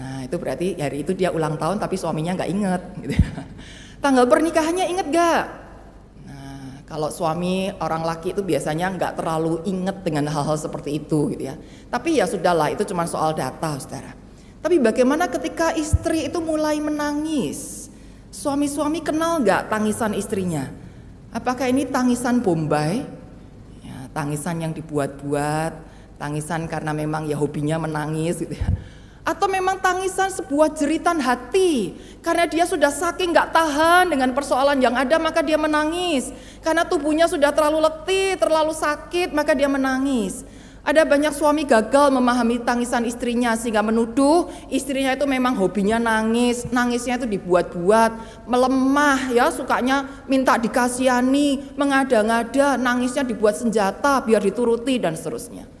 [0.00, 2.82] nah itu berarti hari itu dia ulang tahun tapi suaminya nggak inget.
[3.04, 3.14] Gitu.
[4.04, 5.65] Tanggal pernikahannya inget gak?
[6.86, 11.58] Kalau suami orang laki itu biasanya nggak terlalu inget dengan hal-hal seperti itu gitu ya.
[11.90, 14.14] Tapi ya sudahlah itu cuma soal data saudara.
[14.62, 17.90] Tapi bagaimana ketika istri itu mulai menangis?
[18.30, 20.70] Suami-suami kenal nggak tangisan istrinya?
[21.34, 23.02] Apakah ini tangisan bombay?
[23.82, 25.74] Ya, tangisan yang dibuat-buat,
[26.22, 28.70] tangisan karena memang ya hobinya menangis gitu ya
[29.26, 31.98] atau memang tangisan sebuah jeritan hati.
[32.22, 36.30] Karena dia sudah saking nggak tahan dengan persoalan yang ada maka dia menangis.
[36.62, 40.46] Karena tubuhnya sudah terlalu letih terlalu sakit maka dia menangis.
[40.86, 46.62] Ada banyak suami gagal memahami tangisan istrinya sehingga menuduh istrinya itu memang hobinya nangis.
[46.70, 55.18] Nangisnya itu dibuat-buat melemah ya sukanya minta dikasihani mengada-ngada nangisnya dibuat senjata biar dituruti dan
[55.18, 55.75] seterusnya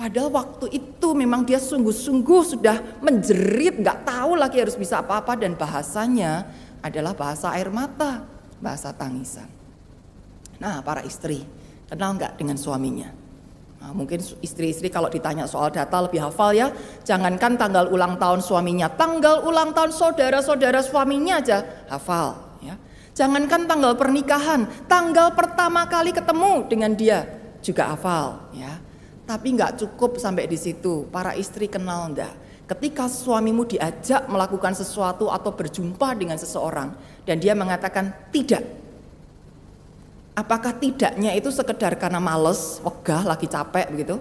[0.00, 5.52] Padahal waktu itu memang dia sungguh-sungguh sudah menjerit, nggak tahu lagi harus bisa apa-apa dan
[5.52, 6.48] bahasanya
[6.80, 8.24] adalah bahasa air mata,
[8.64, 9.44] bahasa tangisan.
[10.56, 11.44] Nah para istri,
[11.84, 13.12] kenal nggak dengan suaminya?
[13.80, 16.72] Nah, mungkin istri-istri kalau ditanya soal data lebih hafal ya.
[17.04, 22.40] Jangankan tanggal ulang tahun suaminya, tanggal ulang tahun saudara-saudara suaminya aja hafal.
[22.64, 22.80] Ya.
[23.12, 27.24] Jangankan tanggal pernikahan, tanggal pertama kali ketemu dengan dia
[27.60, 28.52] juga hafal.
[28.52, 28.80] Ya.
[29.30, 31.06] Tapi nggak cukup sampai di situ.
[31.06, 32.34] Para istri kenal enggak?
[32.66, 36.90] Ketika suamimu diajak melakukan sesuatu atau berjumpa dengan seseorang
[37.22, 38.66] dan dia mengatakan tidak,
[40.40, 44.16] Apakah tidaknya itu sekedar karena males, wegah, lagi capek begitu?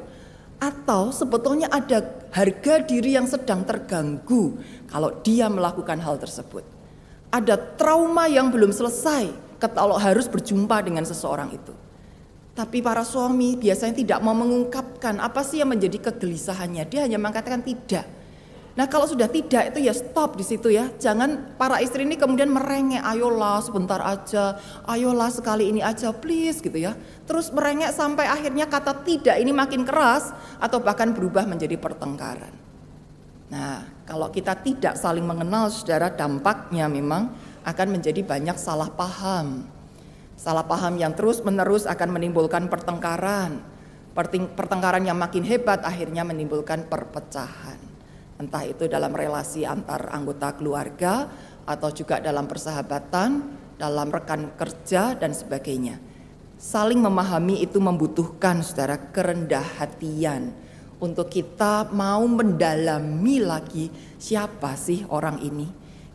[0.59, 2.03] Atau sebetulnya ada
[2.35, 4.59] harga diri yang sedang terganggu
[4.91, 6.65] kalau dia melakukan hal tersebut.
[7.31, 9.31] Ada trauma yang belum selesai
[9.61, 11.71] kalau harus berjumpa dengan seseorang itu.
[12.57, 16.83] Tapi para suami biasanya tidak mau mengungkapkan apa sih yang menjadi kegelisahannya.
[16.91, 18.19] Dia hanya mengatakan tidak.
[18.79, 20.87] Nah kalau sudah tidak itu ya stop di situ ya.
[20.95, 24.55] Jangan para istri ini kemudian merengek, ayolah sebentar aja,
[24.87, 26.95] ayolah sekali ini aja please gitu ya.
[27.27, 30.31] Terus merengek sampai akhirnya kata tidak ini makin keras
[30.63, 32.55] atau bahkan berubah menjadi pertengkaran.
[33.51, 37.35] Nah kalau kita tidak saling mengenal saudara dampaknya memang
[37.67, 39.78] akan menjadi banyak salah paham.
[40.39, 43.59] Salah paham yang terus menerus akan menimbulkan pertengkaran.
[44.55, 47.89] Pertengkaran yang makin hebat akhirnya menimbulkan perpecahan
[48.39, 51.27] entah itu dalam relasi antar anggota keluarga
[51.67, 53.29] atau juga dalam persahabatan,
[53.75, 55.99] dalam rekan kerja dan sebagainya.
[56.55, 60.55] Saling memahami itu membutuhkan saudara kerendah hatian
[61.03, 65.67] untuk kita mau mendalami lagi siapa sih orang ini.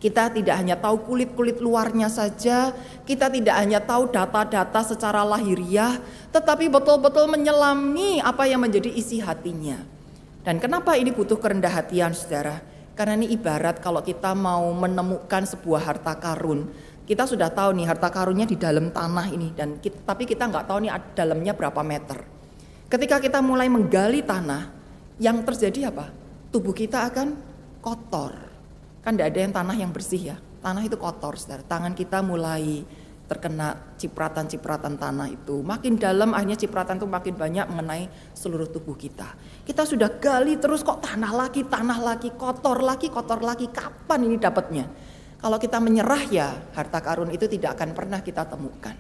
[0.05, 2.77] Kita tidak hanya tahu kulit-kulit luarnya saja,
[3.09, 5.97] kita tidak hanya tahu data-data secara lahiriah,
[6.29, 9.81] tetapi betul-betul menyelami apa yang menjadi isi hatinya.
[10.45, 12.61] Dan kenapa ini butuh kerendah hatian saudara?
[12.93, 16.69] Karena ini ibarat kalau kita mau menemukan sebuah harta karun,
[17.09, 20.69] kita sudah tahu nih harta karunnya di dalam tanah ini dan kita, tapi kita nggak
[20.69, 22.21] tahu nih dalamnya berapa meter.
[22.93, 24.69] Ketika kita mulai menggali tanah,
[25.17, 26.13] yang terjadi apa?
[26.53, 27.41] Tubuh kita akan
[27.81, 28.54] kotor.
[29.05, 30.37] Kan tidak ada yang tanah yang bersih ya.
[30.65, 31.61] Tanah itu kotor, saudara.
[31.61, 32.83] Tangan kita mulai
[33.25, 35.61] terkena cipratan-cipratan tanah itu.
[35.61, 39.29] Makin dalam akhirnya cipratan itu makin banyak mengenai seluruh tubuh kita.
[39.65, 43.69] Kita sudah gali terus kok tanah lagi, tanah lagi, kotor lagi, kotor lagi.
[43.69, 44.85] Kapan ini dapatnya?
[45.41, 48.97] Kalau kita menyerah ya harta karun itu tidak akan pernah kita temukan.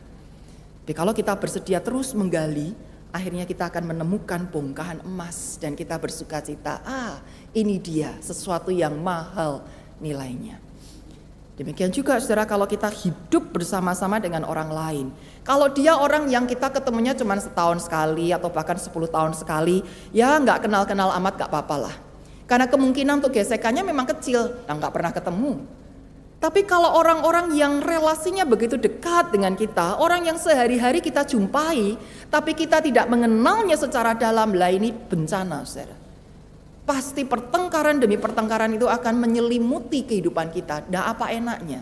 [0.85, 2.77] Tapi kalau kita bersedia terus menggali,
[3.09, 7.25] akhirnya kita akan menemukan bongkahan emas dan kita bersuka cita, ah
[7.57, 9.65] ini dia sesuatu yang mahal
[10.05, 10.61] nilainya.
[11.55, 15.07] Demikian juga saudara kalau kita hidup bersama-sama dengan orang lain.
[15.47, 20.35] Kalau dia orang yang kita ketemunya cuma setahun sekali atau bahkan 10 tahun sekali, ya
[20.43, 21.95] nggak kenal-kenal amat gak apa-apa lah.
[22.51, 25.63] Karena kemungkinan untuk gesekannya memang kecil, nah nggak pernah ketemu.
[26.43, 31.97] Tapi kalau orang-orang yang relasinya begitu dekat dengan kita, orang yang sehari-hari kita jumpai,
[32.29, 36.04] tapi kita tidak mengenalnya secara dalam, lah ini bencana saudara.
[36.85, 40.85] Pasti pertengkaran demi pertengkaran itu akan menyelimuti kehidupan kita.
[40.85, 41.81] Dan apa enaknya?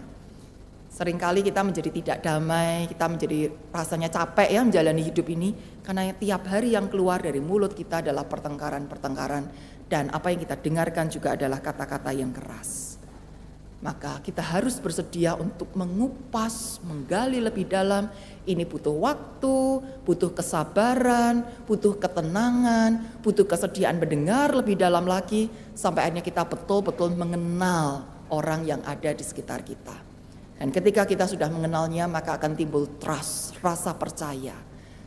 [0.92, 6.44] Seringkali kita menjadi tidak damai, kita menjadi rasanya capek ya menjalani hidup ini karena tiap
[6.46, 9.48] hari yang keluar dari mulut kita adalah pertengkaran-pertengkaran
[9.88, 12.91] dan apa yang kita dengarkan juga adalah kata-kata yang keras.
[13.82, 18.06] Maka kita harus bersedia untuk mengupas, menggali lebih dalam.
[18.46, 26.22] Ini butuh waktu, butuh kesabaran, butuh ketenangan, butuh kesediaan mendengar lebih dalam lagi sampai akhirnya
[26.22, 29.98] kita betul-betul mengenal orang yang ada di sekitar kita.
[30.62, 34.54] Dan ketika kita sudah mengenalnya maka akan timbul trust, rasa percaya.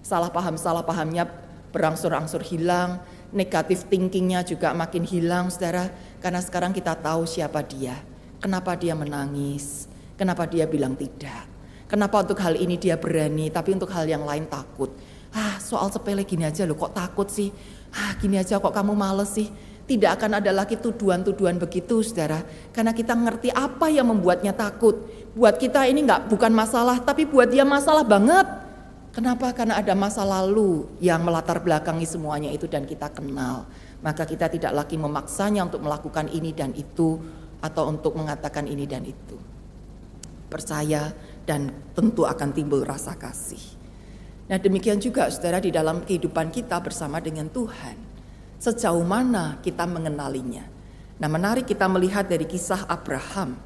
[0.04, 1.24] Salah paham-salah pahamnya
[1.72, 3.00] berangsur-angsur hilang,
[3.32, 5.88] negatif thinkingnya juga makin hilang saudara.
[6.20, 8.15] Karena sekarang kita tahu siapa dia
[8.46, 9.90] Kenapa dia menangis?
[10.22, 11.50] Kenapa dia bilang tidak?
[11.90, 14.94] Kenapa untuk hal ini dia berani, tapi untuk hal yang lain takut?
[15.34, 17.50] Ah, soal sepele gini aja loh, kok takut sih?
[17.90, 19.50] Ah, gini aja kok kamu males sih?
[19.90, 22.46] Tidak akan ada lagi tuduhan-tuduhan begitu, saudara.
[22.70, 24.94] Karena kita ngerti apa yang membuatnya takut.
[25.34, 28.46] Buat kita ini nggak bukan masalah, tapi buat dia masalah banget.
[29.10, 29.58] Kenapa?
[29.58, 33.66] Karena ada masa lalu yang melatar belakangi semuanya itu dan kita kenal.
[34.06, 37.18] Maka kita tidak lagi memaksanya untuk melakukan ini dan itu,
[37.66, 39.38] atau untuk mengatakan ini dan itu.
[40.46, 41.10] Percaya
[41.50, 43.62] dan tentu akan timbul rasa kasih.
[44.46, 47.98] Nah demikian juga saudara di dalam kehidupan kita bersama dengan Tuhan.
[48.62, 50.62] Sejauh mana kita mengenalinya.
[51.18, 53.58] Nah menarik kita melihat dari kisah Abraham.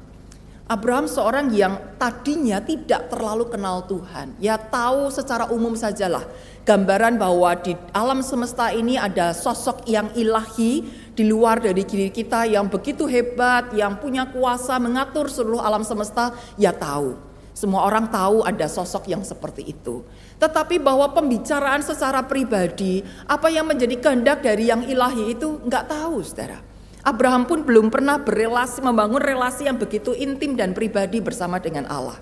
[0.70, 4.38] Abraham seorang yang tadinya tidak terlalu kenal Tuhan.
[4.38, 6.22] Ya tahu secara umum sajalah
[6.62, 12.46] gambaran bahwa di alam semesta ini ada sosok yang ilahi di luar dari diri kita
[12.46, 17.18] yang begitu hebat, yang punya kuasa mengatur seluruh alam semesta, ya tahu.
[17.50, 20.06] Semua orang tahu ada sosok yang seperti itu.
[20.38, 26.22] Tetapi bahwa pembicaraan secara pribadi, apa yang menjadi kehendak dari yang ilahi itu nggak tahu
[26.22, 26.62] saudara.
[27.00, 32.20] Abraham pun belum pernah berelasi, membangun relasi yang begitu intim dan pribadi bersama dengan Allah.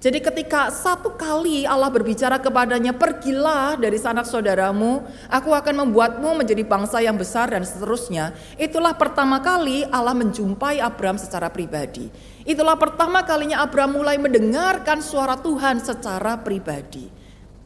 [0.00, 6.64] Jadi ketika satu kali Allah berbicara kepadanya, pergilah dari sanak saudaramu, aku akan membuatmu menjadi
[6.64, 8.32] bangsa yang besar dan seterusnya.
[8.56, 12.08] Itulah pertama kali Allah menjumpai Abraham secara pribadi.
[12.48, 17.12] Itulah pertama kalinya Abraham mulai mendengarkan suara Tuhan secara pribadi.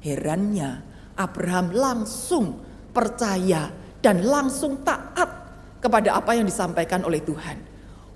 [0.03, 0.83] Herannya
[1.15, 2.59] Abraham langsung
[2.91, 3.71] percaya
[4.03, 5.44] dan langsung taat
[5.85, 7.61] kepada apa yang disampaikan oleh Tuhan.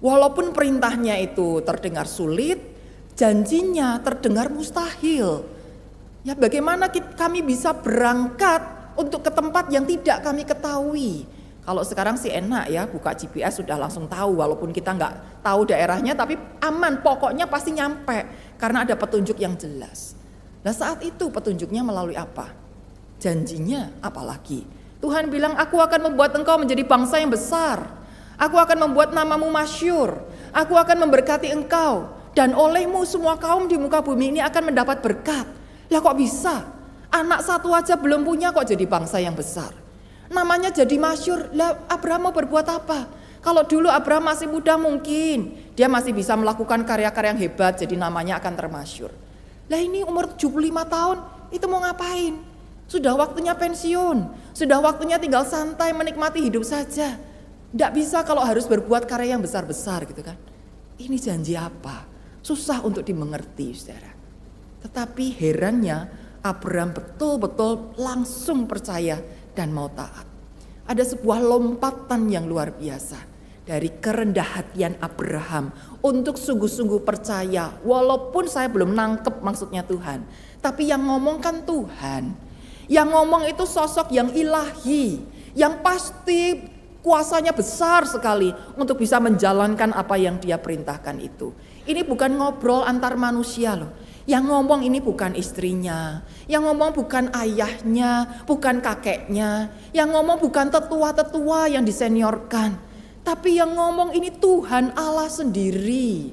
[0.01, 2.57] Walaupun perintahnya itu terdengar sulit,
[3.13, 5.45] janjinya terdengar mustahil.
[6.25, 11.29] Ya bagaimana kami bisa berangkat untuk ke tempat yang tidak kami ketahui.
[11.69, 16.17] Kalau sekarang sih enak ya, buka GPS sudah langsung tahu walaupun kita nggak tahu daerahnya
[16.17, 18.25] tapi aman, pokoknya pasti nyampe
[18.57, 20.17] karena ada petunjuk yang jelas.
[20.65, 22.49] Nah saat itu petunjuknya melalui apa?
[23.21, 24.78] Janjinya apalagi?
[24.99, 27.87] Tuhan bilang aku akan membuat engkau menjadi bangsa yang besar.
[28.39, 30.19] Aku akan membuat namamu masyur.
[30.51, 35.47] Aku akan memberkati engkau dan olehmu semua kaum di muka bumi ini akan mendapat berkat.
[35.91, 36.67] Lah kok bisa?
[37.09, 39.71] Anak satu aja belum punya kok jadi bangsa yang besar.
[40.31, 41.51] Namanya jadi masyur.
[41.55, 43.11] Lah Abraham mau berbuat apa?
[43.39, 48.43] Kalau dulu Abraham masih muda mungkin dia masih bisa melakukan karya-karya yang hebat jadi namanya
[48.43, 49.15] akan termasyur.
[49.71, 50.59] Lah ini umur 75
[50.91, 51.17] tahun
[51.55, 52.48] itu mau ngapain?
[52.89, 54.19] Sudah waktunya pensiun,
[54.57, 57.21] sudah waktunya tinggal santai menikmati hidup saja.
[57.69, 60.41] Tidak bisa kalau harus berbuat karya yang besar-besar gitu kan.
[60.97, 62.09] Ini janji apa?
[62.41, 64.09] Susah untuk dimengerti, saudara.
[64.81, 66.09] Tetapi herannya
[66.41, 69.21] Abraham betul-betul langsung percaya
[69.53, 70.25] dan mau taat.
[70.89, 73.21] Ada sebuah lompatan yang luar biasa
[73.69, 75.69] dari kerendah hatian Abraham
[76.01, 80.25] untuk sungguh-sungguh percaya walaupun saya belum nangkep maksudnya Tuhan.
[80.65, 82.48] Tapi yang ngomong kan Tuhan.
[82.89, 85.21] Yang ngomong itu sosok yang ilahi.
[85.53, 86.41] Yang pasti
[87.05, 91.55] kuasanya besar sekali untuk bisa menjalankan apa yang dia perintahkan itu.
[91.89, 93.93] Ini bukan ngobrol antar manusia loh.
[94.29, 101.73] Yang ngomong ini bukan istrinya, yang ngomong bukan ayahnya, bukan kakeknya, yang ngomong bukan tetua-tetua
[101.73, 102.77] yang diseniorkan,
[103.25, 106.29] tapi yang ngomong ini Tuhan Allah sendiri.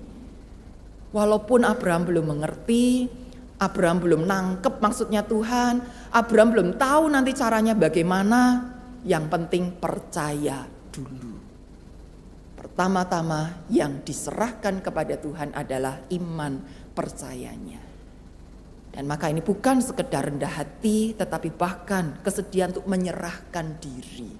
[1.15, 3.07] Walaupun Abraham belum mengerti,
[3.55, 5.79] Abraham belum nangkep maksudnya Tuhan,
[6.11, 8.71] Abraham belum tahu nanti caranya bagaimana,
[9.07, 11.39] yang penting percaya dulu.
[12.59, 16.59] Pertama-tama yang diserahkan kepada Tuhan adalah iman
[16.91, 17.79] percayanya.
[18.91, 24.31] Dan maka ini bukan sekedar rendah hati, tetapi bahkan kesediaan untuk menyerahkan diri.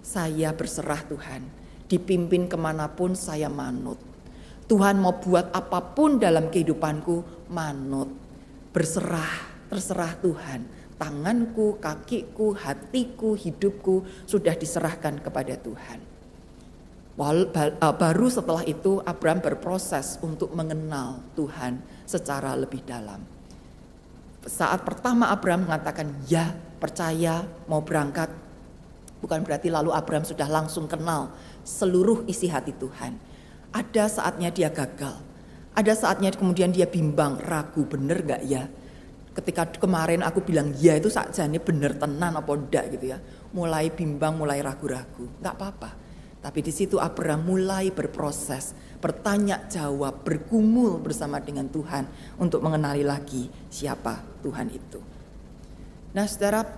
[0.00, 1.42] Saya berserah Tuhan,
[1.86, 3.98] dipimpin ke mana pun saya manut.
[4.64, 8.23] Tuhan mau buat apa pun dalam kehidupanku, manut.
[8.74, 9.32] Berserah,
[9.70, 10.66] terserah Tuhan.
[10.98, 15.98] Tanganku, kakiku, hatiku, hidupku sudah diserahkan kepada Tuhan.
[17.14, 23.22] Eh, baru setelah itu Abraham berproses untuk mengenal Tuhan secara lebih dalam.
[24.42, 26.50] Saat pertama Abraham mengatakan ya
[26.82, 28.34] percaya mau berangkat,
[29.22, 31.30] bukan berarti lalu Abraham sudah langsung kenal
[31.62, 33.14] seluruh isi hati Tuhan.
[33.70, 35.14] Ada saatnya dia gagal,
[35.74, 38.64] ada saatnya kemudian dia bimbang, ragu bener gak ya?
[39.34, 43.18] Ketika kemarin aku bilang ya itu saja ini bener tenan apa enggak gitu ya.
[43.50, 46.04] Mulai bimbang, mulai ragu-ragu, nggak apa-apa
[46.44, 52.04] tapi di situ Abraham mulai berproses, bertanya jawab, bergumul bersama dengan Tuhan
[52.36, 55.00] untuk mengenali lagi siapa Tuhan itu.
[56.12, 56.68] Nah saudara,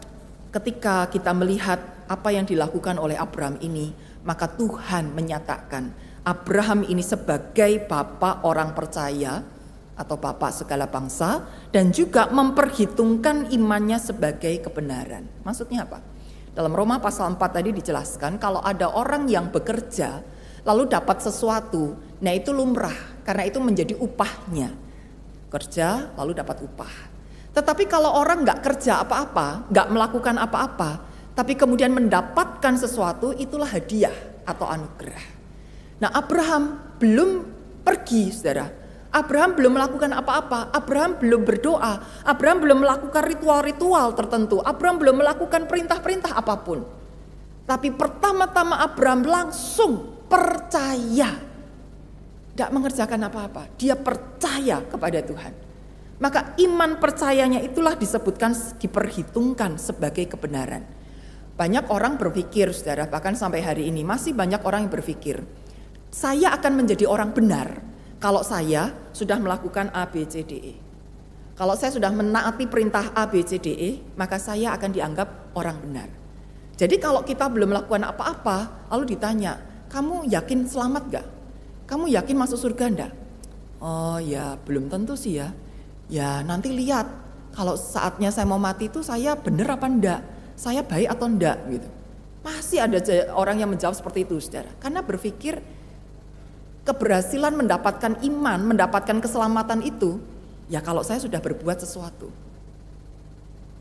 [0.55, 3.91] ketika kita melihat apa yang dilakukan oleh Abraham ini,
[4.23, 5.91] maka Tuhan menyatakan
[6.27, 9.47] Abraham ini sebagai bapak orang percaya
[9.95, 15.23] atau bapak segala bangsa dan juga memperhitungkan imannya sebagai kebenaran.
[15.47, 16.03] Maksudnya apa?
[16.51, 20.19] Dalam Roma pasal 4 tadi dijelaskan kalau ada orang yang bekerja
[20.67, 24.75] lalu dapat sesuatu, nah itu lumrah karena itu menjadi upahnya.
[25.47, 26.95] Kerja lalu dapat upah.
[27.55, 30.91] Tetapi kalau orang nggak kerja apa-apa, nggak melakukan apa-apa,
[31.39, 34.13] tapi kemudian mendapatkan sesuatu itulah hadiah
[34.43, 35.36] atau anugerah.
[35.97, 37.31] Nah Abraham belum
[37.81, 38.69] pergi saudara,
[39.17, 45.65] Abraham belum melakukan apa-apa, Abraham belum berdoa, Abraham belum melakukan ritual-ritual tertentu, Abraham belum melakukan
[45.65, 46.85] perintah-perintah apa pun.
[47.65, 49.93] Tapi pertama-tama Abraham langsung
[50.29, 51.33] percaya.
[52.53, 55.53] Tidak mengerjakan apa-apa, dia percaya kepada Tuhan.
[56.17, 60.81] Maka iman percayanya itulah disebutkan, diperhitungkan sebagai kebenaran.
[61.57, 65.45] Banyak orang berpikir, saudara, bahkan sampai hari ini masih banyak orang yang berpikir,
[66.17, 67.85] saya akan menjadi orang benar
[68.17, 70.75] Kalau saya sudah melakukan A, B, C, D, E.
[71.53, 75.77] Kalau saya sudah menaati perintah A, B, C, D, E, maka saya akan dianggap orang
[75.85, 76.09] benar.
[76.81, 79.61] Jadi kalau kita belum melakukan apa-apa, lalu ditanya,
[79.93, 81.27] kamu yakin selamat gak?
[81.85, 83.13] Kamu yakin masuk surga enggak?
[83.85, 85.53] Oh ya belum tentu sih ya.
[86.09, 87.05] Ya nanti lihat
[87.53, 90.21] kalau saatnya saya mau mati itu saya benar apa enggak?
[90.57, 91.89] Saya baik atau enggak gitu.
[92.41, 92.97] Masih ada
[93.37, 94.73] orang yang menjawab seperti itu saudara.
[94.81, 95.76] Karena berpikir
[96.87, 100.23] keberhasilan mendapatkan iman, mendapatkan keselamatan itu,
[100.71, 102.31] ya kalau saya sudah berbuat sesuatu.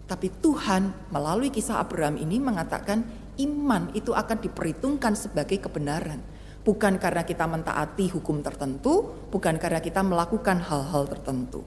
[0.06, 3.06] Tapi Tuhan melalui kisah Abraham ini mengatakan
[3.42, 6.22] iman itu akan diperhitungkan sebagai kebenaran.
[6.66, 11.62] Bukan karena kita mentaati hukum tertentu, bukan karena kita melakukan hal-hal tertentu.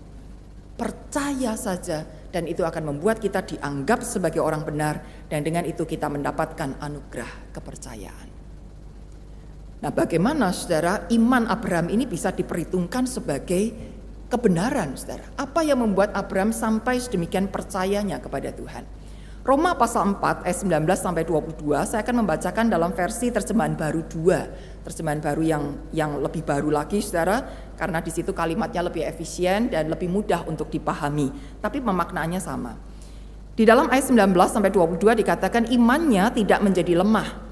[0.74, 2.02] Percaya saja
[2.34, 7.54] dan itu akan membuat kita dianggap sebagai orang benar dan dengan itu kita mendapatkan anugerah
[7.54, 8.27] kepercayaan.
[9.78, 13.70] Nah, bagaimana Saudara iman Abraham ini bisa diperhitungkan sebagai
[14.26, 15.22] kebenaran, Saudara?
[15.38, 18.82] Apa yang membuat Abraham sampai sedemikian percayanya kepada Tuhan?
[19.46, 24.82] Roma pasal 4 ayat 19 sampai 22 saya akan membacakan dalam versi terjemahan baru 2.
[24.84, 25.64] Terjemahan baru yang
[25.94, 27.46] yang lebih baru lagi Saudara
[27.78, 31.30] karena di situ kalimatnya lebih efisien dan lebih mudah untuk dipahami,
[31.62, 32.74] tapi pemaknaannya sama.
[33.54, 37.47] Di dalam ayat 19 sampai 22 dikatakan imannya tidak menjadi lemah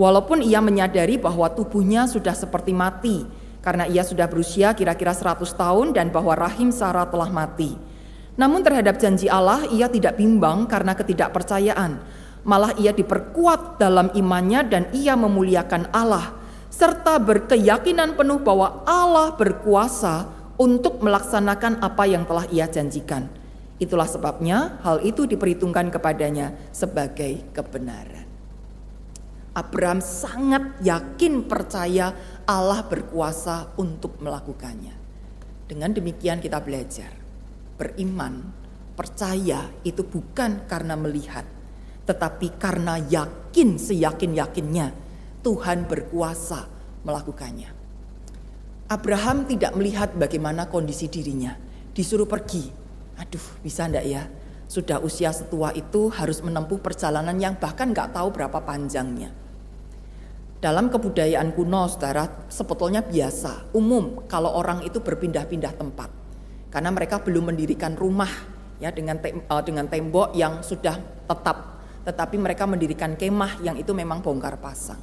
[0.00, 3.20] Walaupun ia menyadari bahwa tubuhnya sudah seperti mati
[3.60, 7.76] karena ia sudah berusia kira-kira 100 tahun dan bahwa rahim Sarah telah mati.
[8.40, 12.00] Namun terhadap janji Allah ia tidak bimbang karena ketidakpercayaan.
[12.48, 16.32] Malah ia diperkuat dalam imannya dan ia memuliakan Allah
[16.72, 23.28] serta berkeyakinan penuh bahwa Allah berkuasa untuk melaksanakan apa yang telah ia janjikan.
[23.76, 28.19] Itulah sebabnya hal itu diperhitungkan kepadanya sebagai kebenaran.
[29.50, 32.14] Abraham sangat yakin percaya
[32.46, 34.94] Allah berkuasa untuk melakukannya.
[35.66, 37.10] Dengan demikian kita belajar
[37.74, 38.46] beriman,
[38.94, 41.42] percaya itu bukan karena melihat,
[42.06, 44.94] tetapi karena yakin seyakin-yakinnya
[45.42, 46.68] Tuhan berkuasa
[47.02, 47.70] melakukannya.
[48.90, 51.54] Abraham tidak melihat bagaimana kondisi dirinya,
[51.94, 52.70] disuruh pergi.
[53.18, 54.26] Aduh, bisa ndak ya?
[54.70, 59.39] Sudah usia setua itu harus menempuh perjalanan yang bahkan nggak tahu berapa panjangnya.
[60.60, 66.12] Dalam kebudayaan kuno, saudara, sebetulnya biasa, umum kalau orang itu berpindah-pindah tempat.
[66.68, 68.28] Karena mereka belum mendirikan rumah
[68.76, 73.96] ya dengan tem uh, dengan tembok yang sudah tetap, tetapi mereka mendirikan kemah yang itu
[73.96, 75.00] memang bongkar pasang.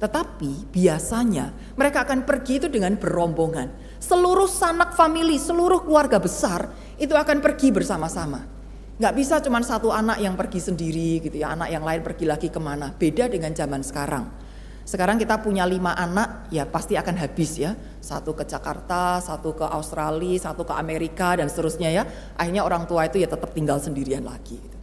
[0.00, 4.00] Tetapi biasanya mereka akan pergi itu dengan berombongan.
[4.00, 8.48] Seluruh sanak famili, seluruh keluarga besar itu akan pergi bersama-sama.
[8.96, 12.48] Gak bisa cuma satu anak yang pergi sendiri gitu ya, anak yang lain pergi lagi
[12.48, 12.96] ke mana.
[12.96, 14.48] Beda dengan zaman sekarang
[14.84, 17.76] sekarang kita punya lima anak, ya pasti akan habis ya.
[18.00, 22.02] Satu ke Jakarta, satu ke Australia, satu ke Amerika dan seterusnya ya.
[22.34, 24.58] Akhirnya orang tua itu ya tetap tinggal sendirian lagi.
[24.58, 24.76] Gitu.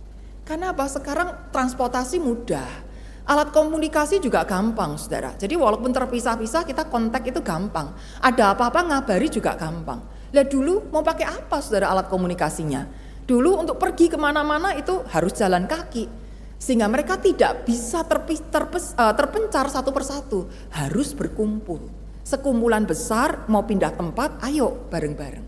[0.47, 0.87] Karena apa?
[0.87, 2.87] Sekarang transportasi mudah.
[3.27, 5.35] Alat komunikasi juga gampang, saudara.
[5.35, 7.91] Jadi walaupun terpisah-pisah, kita kontak itu gampang.
[8.23, 9.99] Ada apa-apa ngabari juga gampang.
[10.31, 12.87] Lihat dulu mau pakai apa, saudara, alat komunikasinya?
[13.27, 16.26] Dulu untuk pergi ke mana-mana itu harus jalan kaki
[16.57, 21.85] sehingga mereka tidak bisa terpis, terpes, uh, terpencar satu persatu, harus berkumpul.
[22.25, 25.45] Sekumpulan besar mau pindah tempat, ayo bareng-bareng.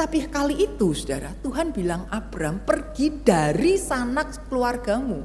[0.00, 5.20] Tapi kali itu saudara, Tuhan bilang Abram pergi dari sanak keluargamu.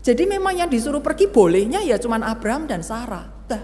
[0.00, 3.28] Jadi memang yang disuruh pergi bolehnya ya cuman Abram dan Sarah.
[3.44, 3.60] Dah.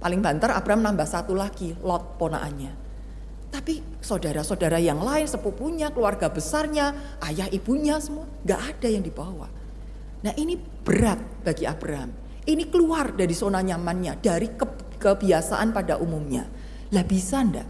[0.00, 2.72] Paling banter Abram nambah satu lagi, Lot ponaannya.
[3.52, 9.46] Tapi saudara-saudara yang lain, sepupunya, keluarga besarnya, ayah ibunya semua, gak ada yang dibawa.
[10.24, 12.08] Nah ini berat bagi Abraham.
[12.44, 14.64] Ini keluar dari zona nyamannya, dari ke
[14.96, 16.48] kebiasaan pada umumnya.
[16.96, 17.68] Lah bisa ndak?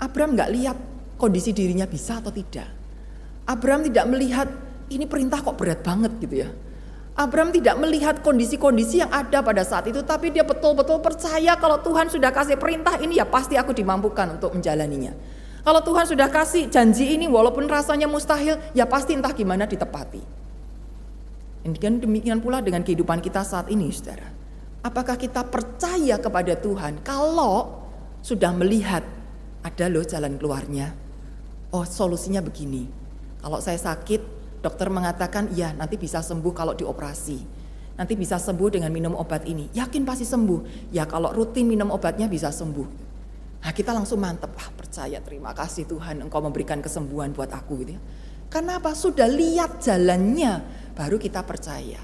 [0.00, 0.76] Abraham nggak lihat
[1.20, 2.68] kondisi dirinya bisa atau tidak.
[3.44, 4.48] Abraham tidak melihat
[4.88, 6.48] ini perintah kok berat banget gitu ya.
[7.16, 12.12] Abraham tidak melihat kondisi-kondisi yang ada pada saat itu, tapi dia betul-betul percaya kalau Tuhan
[12.12, 15.16] sudah kasih perintah ini ya pasti aku dimampukan untuk menjalaninya.
[15.64, 20.45] Kalau Tuhan sudah kasih janji ini walaupun rasanya mustahil, ya pasti entah gimana ditepati.
[21.66, 24.30] Dengan demikian pula dengan kehidupan kita saat ini, saudara.
[24.86, 27.82] Apakah kita percaya kepada Tuhan kalau
[28.22, 29.02] sudah melihat
[29.66, 30.94] ada loh jalan keluarnya?
[31.74, 32.86] Oh solusinya begini,
[33.42, 34.22] kalau saya sakit
[34.62, 37.58] dokter mengatakan ya nanti bisa sembuh kalau dioperasi.
[37.96, 39.72] Nanti bisa sembuh dengan minum obat ini.
[39.72, 40.92] Yakin pasti sembuh.
[40.92, 42.88] Ya kalau rutin minum obatnya bisa sembuh.
[43.64, 47.98] Nah kita langsung mantep, ah percaya terima kasih Tuhan engkau memberikan kesembuhan buat aku gitu
[47.98, 48.00] ya.
[48.46, 48.94] Karena apa?
[48.94, 50.52] Sudah lihat jalannya,
[50.96, 52.00] baru kita percaya.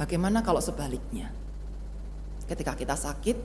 [0.00, 1.28] Bagaimana kalau sebaliknya?
[2.48, 3.36] Ketika kita sakit,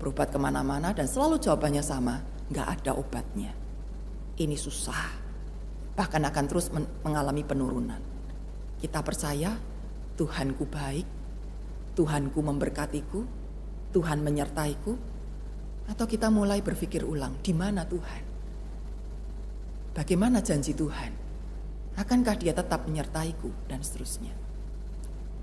[0.00, 3.52] berobat ke mana-mana dan selalu jawabannya sama, nggak ada obatnya.
[4.40, 5.12] Ini susah,
[5.92, 6.72] bahkan akan terus
[7.04, 8.00] mengalami penurunan.
[8.80, 9.52] Kita percaya
[10.16, 11.06] Tuhanku baik,
[11.92, 13.20] Tuhanku memberkatiku,
[13.92, 14.94] Tuhan menyertaiku,
[15.90, 18.22] atau kita mulai berpikir ulang, di mana Tuhan?
[19.92, 21.27] Bagaimana janji Tuhan?
[21.98, 24.30] Akankah dia tetap menyertaiku dan seterusnya?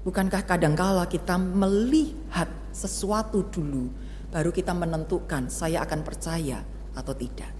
[0.08, 3.92] Bukankah kadangkala kita melihat sesuatu dulu
[4.32, 6.64] baru kita menentukan saya akan percaya
[6.96, 7.52] atau tidak.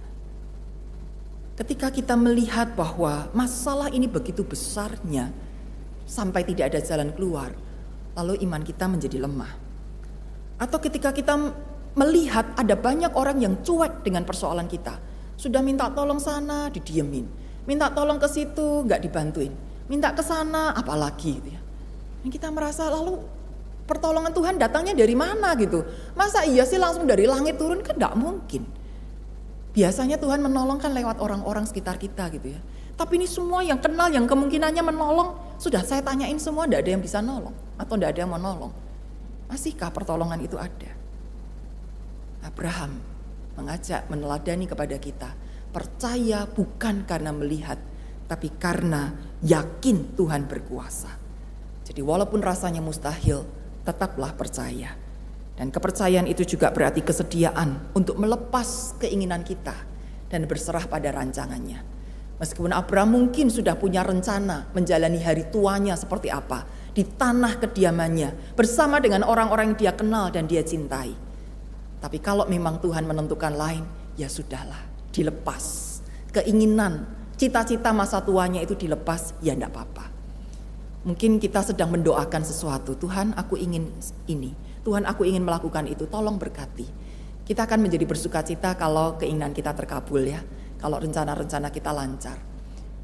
[1.60, 5.28] Ketika kita melihat bahwa masalah ini begitu besarnya
[6.08, 7.52] sampai tidak ada jalan keluar,
[8.16, 9.52] lalu iman kita menjadi lemah.
[10.56, 11.36] Atau ketika kita
[11.96, 15.00] melihat ada banyak orang yang cuek dengan persoalan kita,
[15.36, 19.52] sudah minta tolong sana didiemin, minta tolong ke situ nggak dibantuin,
[19.90, 21.60] minta ke sana apalagi gitu ya.
[22.22, 23.22] Dan kita merasa lalu
[23.86, 25.86] pertolongan Tuhan datangnya dari mana gitu.
[26.18, 28.66] Masa iya sih langsung dari langit turun kan tidak mungkin.
[29.76, 32.60] Biasanya Tuhan menolong kan lewat orang-orang sekitar kita gitu ya.
[32.96, 37.02] Tapi ini semua yang kenal yang kemungkinannya menolong sudah saya tanyain semua tidak ada yang
[37.04, 38.72] bisa nolong atau tidak ada yang menolong.
[39.52, 40.90] Masihkah pertolongan itu ada?
[42.40, 42.98] Abraham
[43.54, 45.30] mengajak meneladani kepada kita
[45.76, 47.76] percaya bukan karena melihat
[48.24, 49.12] tapi karena
[49.44, 51.12] yakin Tuhan berkuasa.
[51.84, 53.44] Jadi walaupun rasanya mustahil,
[53.84, 54.96] tetaplah percaya.
[55.56, 59.76] Dan kepercayaan itu juga berarti kesediaan untuk melepas keinginan kita
[60.32, 61.80] dan berserah pada rancangannya.
[62.36, 69.00] Meskipun Abraham mungkin sudah punya rencana menjalani hari tuanya seperti apa di tanah kediamannya bersama
[69.00, 71.16] dengan orang-orang yang dia kenal dan dia cintai.
[72.00, 73.88] Tapi kalau memang Tuhan menentukan lain,
[74.20, 74.85] ya sudahlah,
[75.16, 75.64] dilepas.
[76.36, 77.08] Keinginan,
[77.40, 80.04] cita-cita masa tuanya itu dilepas, ya enggak apa-apa.
[81.08, 83.88] Mungkin kita sedang mendoakan sesuatu, Tuhan aku ingin
[84.28, 84.52] ini,
[84.84, 86.84] Tuhan aku ingin melakukan itu, tolong berkati.
[87.46, 90.42] Kita akan menjadi bersuka cita kalau keinginan kita terkabul ya,
[90.82, 92.36] kalau rencana-rencana kita lancar.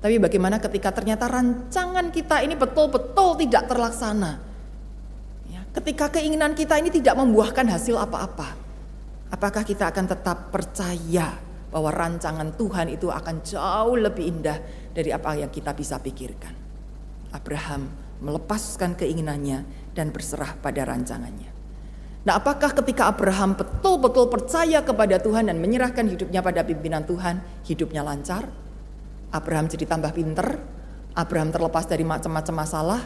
[0.03, 4.43] Tapi bagaimana ketika ternyata rancangan kita ini betul-betul tidak terlaksana?
[5.47, 8.59] Ya, ketika keinginan kita ini tidak membuahkan hasil apa-apa,
[9.31, 14.61] apakah kita akan tetap percaya bahwa rancangan Tuhan itu akan jauh lebih indah
[14.93, 16.53] dari apa yang kita bisa pikirkan?
[17.33, 17.89] Abraham
[18.21, 19.65] melepaskan keinginannya
[19.97, 21.51] dan berserah pada rancangannya.
[22.23, 28.07] Nah, apakah ketika Abraham betul-betul percaya kepada Tuhan dan menyerahkan hidupnya pada pimpinan Tuhan, hidupnya
[28.07, 28.47] lancar?
[29.35, 30.61] Abraham jadi tambah pinter?
[31.19, 33.01] Abraham terlepas dari macam-macam masalah?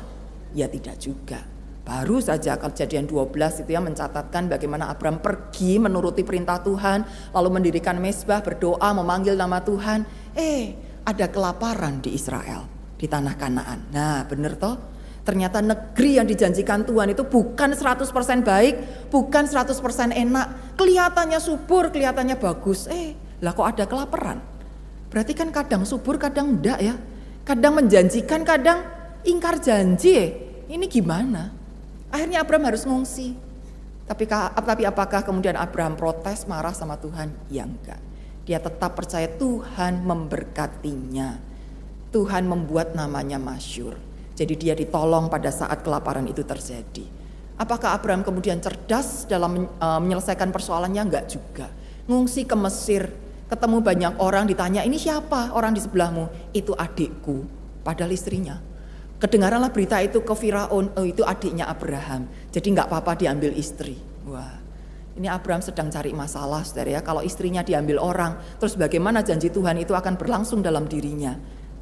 [0.53, 1.56] Ya tidak juga.
[1.87, 8.03] Baru saja kejadian 12 itu yang mencatatkan bagaimana Abraham pergi menuruti perintah Tuhan, lalu mendirikan
[8.03, 10.03] mesbah, berdoa, memanggil nama Tuhan.
[10.35, 10.75] Eh,
[11.07, 12.67] ada kelaparan di Israel
[12.99, 13.95] di tanah Kanaan.
[13.95, 14.75] Nah, benar toh?
[15.23, 20.75] Ternyata negeri yang dijanjikan Tuhan itu bukan 100% baik, bukan 100% enak.
[20.75, 22.91] Kelihatannya subur, kelihatannya bagus.
[22.91, 23.15] Eh,
[23.47, 24.43] lah kok ada kelaparan?
[25.07, 26.99] Berarti kan kadang subur, kadang enggak ya.
[27.47, 28.83] Kadang menjanjikan, kadang
[29.23, 30.11] ingkar janji.
[30.19, 30.31] Eh.
[30.67, 31.66] Ini gimana?
[32.11, 33.35] Akhirnya Abraham harus ngungsi.
[34.07, 37.35] Tapi, tapi apakah kemudian Abraham protes, marah sama Tuhan?
[37.51, 37.99] Ya enggak.
[38.47, 41.43] Dia tetap percaya Tuhan memberkatinya.
[42.15, 43.99] Tuhan membuat namanya masyur.
[44.39, 47.03] Jadi dia ditolong pada saat kelaparan itu terjadi.
[47.57, 51.03] Apakah Abraham kemudian cerdas dalam uh, menyelesaikan persoalannya?
[51.03, 51.67] Enggak juga.
[52.07, 53.11] Ngungsi ke Mesir,
[53.51, 56.55] ketemu banyak orang ditanya, ini siapa orang di sebelahmu?
[56.55, 57.49] Itu adikku,
[57.83, 58.76] padahal istrinya.
[59.17, 62.29] Kedengaranlah berita itu ke Firaun, oh itu adiknya Abraham.
[62.53, 63.97] Jadi nggak apa-apa diambil istri.
[64.29, 64.61] Wah,
[65.17, 67.01] ini Abraham sedang cari masalah, saudara ya.
[67.01, 71.33] Kalau istrinya diambil orang, terus bagaimana janji Tuhan itu akan berlangsung dalam dirinya?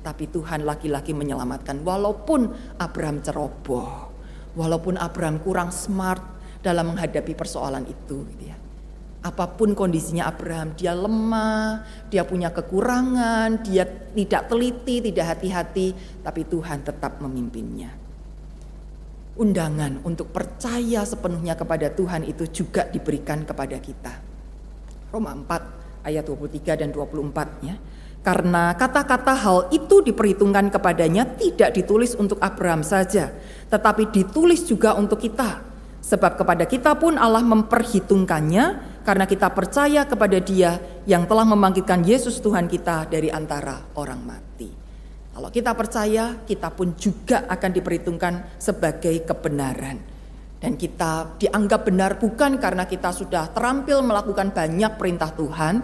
[0.07, 4.15] Tapi Tuhan laki-laki menyelamatkan walaupun Abraham ceroboh.
[4.55, 6.23] Walaupun Abraham kurang smart
[6.63, 8.64] dalam menghadapi persoalan itu gitu ya.
[9.25, 11.81] Apa pun kondisinya Abraham, dia lemah,
[12.13, 17.89] dia punya kekurangan, dia tidak teliti, tidak hati-hati, tapi Tuhan tetap memimpinnya.
[19.41, 24.13] Undangan untuk percaya sepenuhnya kepada Tuhan itu juga diberikan kepada kita.
[25.09, 27.81] Roma 4 ayat 23 dan 24 ya.
[28.21, 33.33] Karena kata-kata hal itu diperhitungkan kepadanya tidak ditulis untuk Abraham saja,
[33.73, 35.65] tetapi ditulis juga untuk kita.
[36.05, 42.41] Sebab kepada kita pun Allah memperhitungkannya karena kita percaya kepada Dia yang telah membangkitkan Yesus
[42.41, 44.73] Tuhan kita dari antara orang mati.
[45.35, 49.99] Kalau kita percaya, kita pun juga akan diperhitungkan sebagai kebenaran.
[50.57, 55.75] Dan kita dianggap benar bukan karena kita sudah terampil melakukan banyak perintah Tuhan,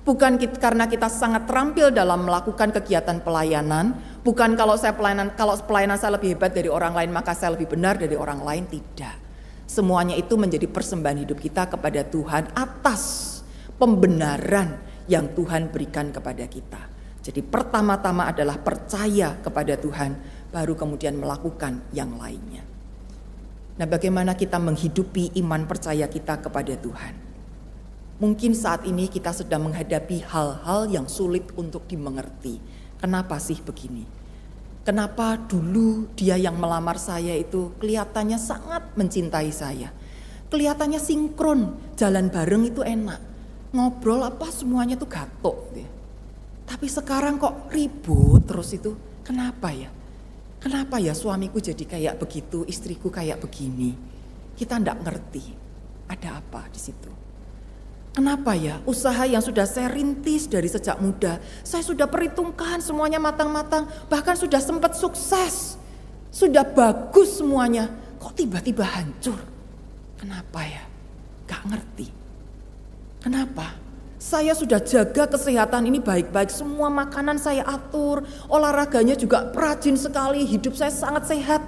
[0.00, 3.92] Bukan karena kita sangat terampil dalam melakukan kegiatan pelayanan,
[4.24, 7.76] bukan kalau saya pelayanan kalau pelayanan saya lebih hebat dari orang lain maka saya lebih
[7.76, 9.29] benar dari orang lain tidak.
[9.70, 13.38] Semuanya itu menjadi persembahan hidup kita kepada Tuhan atas
[13.78, 16.90] pembenaran yang Tuhan berikan kepada kita.
[17.22, 20.18] Jadi pertama-tama adalah percaya kepada Tuhan,
[20.50, 22.66] baru kemudian melakukan yang lainnya.
[23.78, 27.14] Nah, bagaimana kita menghidupi iman percaya kita kepada Tuhan?
[28.18, 32.58] Mungkin saat ini kita sedang menghadapi hal-hal yang sulit untuk dimengerti.
[32.98, 34.19] Kenapa sih begini?
[34.90, 39.86] Kenapa dulu dia yang melamar saya itu kelihatannya sangat mencintai saya.
[40.50, 43.22] Kelihatannya sinkron, jalan bareng itu enak.
[43.70, 45.70] Ngobrol apa semuanya tuh gatok.
[45.70, 45.86] Gitu.
[45.86, 45.88] Ya.
[46.74, 48.98] Tapi sekarang kok ribut terus itu.
[49.22, 49.94] Kenapa ya?
[50.58, 53.94] Kenapa ya suamiku jadi kayak begitu, istriku kayak begini?
[54.58, 55.44] Kita ndak ngerti.
[56.10, 57.29] Ada apa di situ?
[58.10, 58.82] Kenapa ya?
[58.90, 64.58] Usaha yang sudah saya rintis dari sejak muda, saya sudah perhitungkan semuanya matang-matang, bahkan sudah
[64.58, 65.78] sempat sukses.
[66.30, 67.86] Sudah bagus semuanya,
[68.18, 69.38] kok tiba-tiba hancur?
[70.18, 70.82] Kenapa ya?
[71.46, 72.06] Gak ngerti.
[73.22, 73.78] Kenapa?
[74.20, 80.76] Saya sudah jaga kesehatan ini baik-baik, semua makanan saya atur, olahraganya juga rajin sekali, hidup
[80.76, 81.64] saya sangat sehat.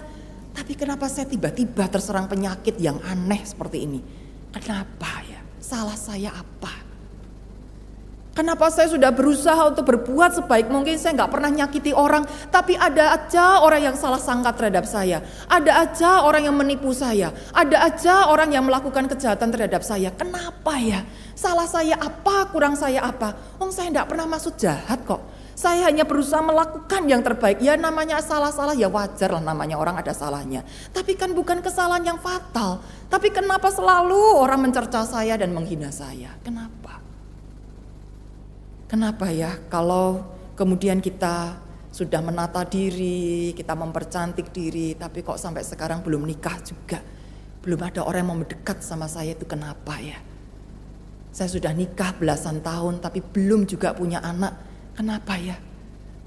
[0.52, 4.05] Tapi kenapa saya tiba-tiba terserang penyakit yang aneh seperti ini?
[4.52, 5.32] Kenapa ya?
[5.73, 6.69] Salah saya apa?
[8.36, 13.16] Kenapa saya sudah berusaha untuk berbuat sebaik mungkin saya nggak pernah nyakiti orang, tapi ada
[13.16, 18.28] aja orang yang salah sangka terhadap saya, ada aja orang yang menipu saya, ada aja
[18.28, 20.12] orang yang melakukan kejahatan terhadap saya.
[20.12, 21.09] Kenapa ya?
[21.32, 22.53] Salah saya apa?
[22.53, 23.32] Kurang saya apa?
[23.57, 25.24] Oh saya nggak pernah maksud jahat kok.
[25.53, 27.61] Saya hanya berusaha melakukan yang terbaik.
[27.61, 30.65] Ya namanya salah-salah ya wajar lah namanya orang ada salahnya.
[30.91, 32.81] Tapi kan bukan kesalahan yang fatal.
[33.12, 36.33] Tapi kenapa selalu orang mencerca saya dan menghina saya?
[36.41, 37.05] Kenapa?
[38.89, 40.24] Kenapa ya kalau
[40.57, 41.61] kemudian kita
[41.93, 47.01] sudah menata diri, kita mempercantik diri, tapi kok sampai sekarang belum nikah juga.
[47.61, 50.16] Belum ada orang yang mau mendekat sama saya itu kenapa ya?
[51.33, 54.72] Saya sudah nikah belasan tahun tapi belum juga punya anak.
[54.93, 55.56] Kenapa ya?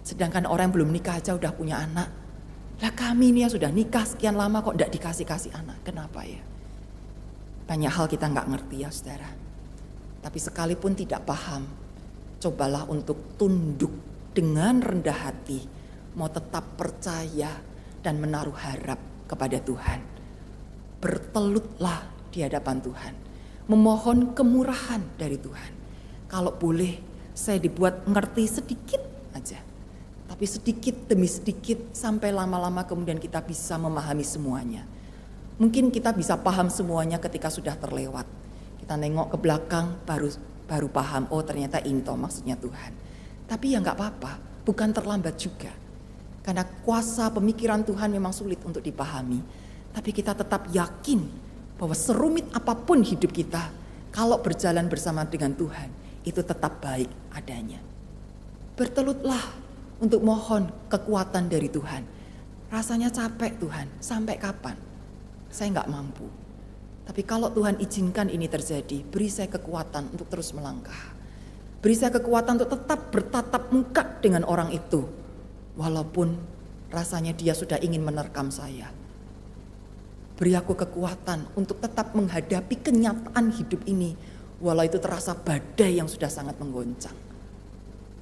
[0.06, 2.10] Sedangkan orang yang belum nikah aja udah punya anak.
[2.82, 5.82] Lah kami ini ya sudah nikah sekian lama kok tidak dikasih-kasih anak.
[5.86, 6.42] Kenapa ya?
[7.66, 9.30] Banyak hal kita nggak ngerti ya saudara.
[10.22, 11.66] Tapi sekalipun tidak paham,
[12.42, 13.94] cobalah untuk tunduk
[14.34, 15.62] dengan rendah hati.
[16.18, 17.50] Mau tetap percaya
[18.02, 20.00] dan menaruh harap kepada Tuhan.
[21.02, 23.14] Bertelutlah di hadapan Tuhan.
[23.66, 25.72] Memohon kemurahan dari Tuhan.
[26.30, 29.04] Kalau boleh saya dibuat ngerti sedikit
[29.36, 29.60] aja.
[30.26, 34.88] Tapi sedikit demi sedikit sampai lama-lama kemudian kita bisa memahami semuanya.
[35.60, 38.26] Mungkin kita bisa paham semuanya ketika sudah terlewat.
[38.80, 40.32] Kita nengok ke belakang baru
[40.66, 42.92] baru paham, oh ternyata into maksudnya Tuhan.
[43.46, 44.32] Tapi ya nggak apa-apa,
[44.66, 45.72] bukan terlambat juga.
[46.42, 49.40] Karena kuasa pemikiran Tuhan memang sulit untuk dipahami.
[49.94, 51.24] Tapi kita tetap yakin
[51.80, 53.72] bahwa serumit apa pun hidup kita,
[54.12, 57.80] kalau berjalan bersama dengan Tuhan, itu tetap baik adanya.
[58.76, 59.56] Bertelutlah
[60.02, 62.04] untuk mohon kekuatan dari Tuhan.
[62.74, 64.76] Rasanya capek Tuhan, sampai kapan?
[65.54, 66.28] Saya nggak mampu.
[67.06, 71.14] Tapi kalau Tuhan izinkan ini terjadi, beri saya kekuatan untuk terus melangkah.
[71.80, 75.06] Beri saya kekuatan untuk tetap bertatap muka dengan orang itu.
[75.78, 76.34] Walaupun
[76.90, 78.90] rasanya dia sudah ingin menerkam saya.
[80.36, 84.18] Beri aku kekuatan untuk tetap menghadapi kenyataan hidup ini
[84.60, 87.16] walau itu terasa badai yang sudah sangat menggoncang.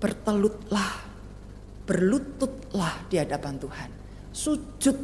[0.02, 1.06] Bertelutlah,
[1.86, 3.90] berlututlah di hadapan Tuhan.
[4.34, 4.98] Sujud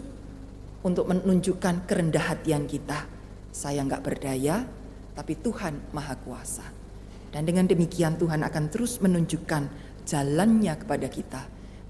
[0.84, 3.06] untuk menunjukkan kerendah hatian kita.
[3.50, 4.66] Saya nggak berdaya,
[5.16, 6.66] tapi Tuhan maha kuasa.
[7.30, 9.64] Dan dengan demikian Tuhan akan terus menunjukkan
[10.08, 11.42] jalannya kepada kita.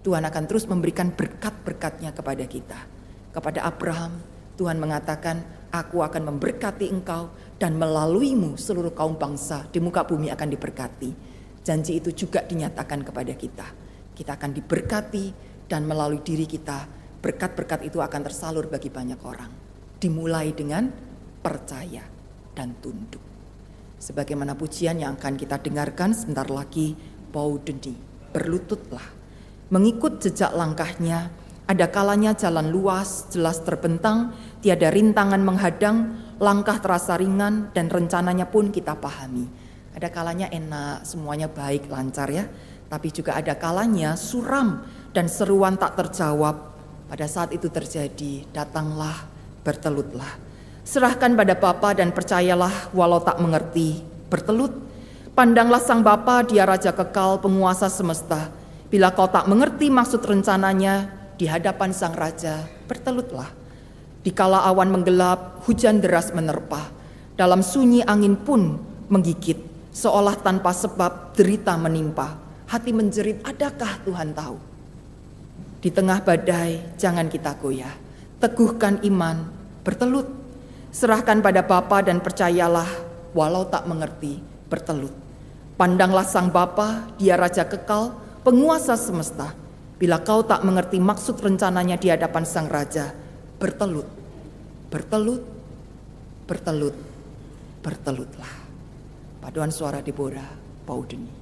[0.03, 2.79] Tuhan akan terus memberikan berkat-berkatnya kepada kita.
[3.31, 4.19] Kepada Abraham,
[4.59, 5.39] Tuhan mengatakan,
[5.71, 11.11] aku akan memberkati engkau dan melaluimu seluruh kaum bangsa di muka bumi akan diberkati.
[11.63, 13.67] Janji itu juga dinyatakan kepada kita.
[14.11, 15.25] Kita akan diberkati
[15.63, 16.91] dan melalui diri kita
[17.23, 19.51] berkat-berkat itu akan tersalur bagi banyak orang.
[19.95, 20.91] Dimulai dengan
[21.39, 22.03] percaya
[22.51, 23.23] dan tunduk.
[23.99, 26.99] Sebagaimana pujian yang akan kita dengarkan sebentar lagi,
[27.31, 27.95] bau deni,
[28.35, 29.07] berlututlah.
[29.71, 31.31] Mengikut jejak langkahnya,
[31.69, 38.71] ada kalanya jalan luas, jelas terbentang, tiada rintangan menghadang, langkah terasa ringan dan rencananya pun
[38.71, 39.47] kita pahami.
[39.95, 42.47] Ada kalanya enak, semuanya baik, lancar ya.
[42.89, 46.71] Tapi juga ada kalanya suram dan seruan tak terjawab.
[47.09, 49.25] Pada saat itu terjadi, datanglah,
[49.65, 50.29] bertelutlah.
[50.85, 54.73] Serahkan pada Bapa dan percayalah walau tak mengerti, bertelut.
[55.33, 58.49] Pandanglah sang Bapa, dia Raja kekal, penguasa semesta.
[58.89, 63.58] Bila kau tak mengerti maksud rencananya, di hadapan sang Raja, bertelutlah
[64.19, 66.91] Dikala awan menggelap, hujan deras menerpa.
[67.39, 68.75] Dalam sunyi angin pun
[69.07, 69.55] menggigit,
[69.95, 72.35] seolah tanpa sebab derita menimpa.
[72.67, 74.59] Hati menjerit, adakah Tuhan tahu?
[75.79, 77.95] Di tengah badai, jangan kita goyah.
[78.43, 79.47] Teguhkan iman,
[79.87, 80.27] bertelut.
[80.91, 82.87] Serahkan pada Bapa dan percayalah,
[83.31, 85.15] walau tak mengerti, bertelut.
[85.79, 88.11] Pandanglah sang Bapa, dia Raja kekal,
[88.43, 89.55] penguasa semesta.
[89.95, 93.15] Bila kau tak mengerti maksud rencananya di hadapan sang Raja,
[93.59, 94.07] bertelut,
[94.87, 95.43] bertelut,
[96.47, 96.95] bertelut,
[97.83, 98.53] bertelutlah.
[99.43, 100.47] Paduan suara Deborah,
[100.87, 101.39] Paudeni.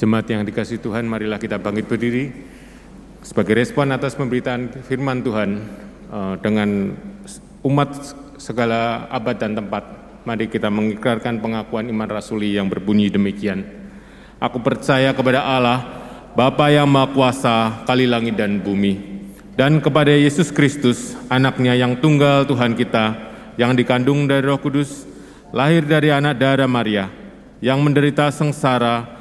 [0.02, 2.34] Jemaat yang dikasih Tuhan, marilah kita bangkit berdiri
[3.22, 5.62] sebagai respon atas pemberitaan firman Tuhan
[6.10, 6.98] eh, dengan
[7.62, 9.86] umat segala abad dan tempat.
[10.26, 13.62] Mari kita mengikrarkan pengakuan iman rasuli yang berbunyi demikian.
[14.42, 15.86] Aku percaya kepada Allah,
[16.34, 18.98] Bapa yang Maha Kuasa, kali langit dan bumi,
[19.54, 23.22] dan kepada Yesus Kristus, anaknya yang tunggal Tuhan kita,
[23.54, 25.06] yang dikandung dari roh kudus,
[25.54, 27.06] lahir dari anak darah Maria,
[27.62, 29.21] yang menderita sengsara,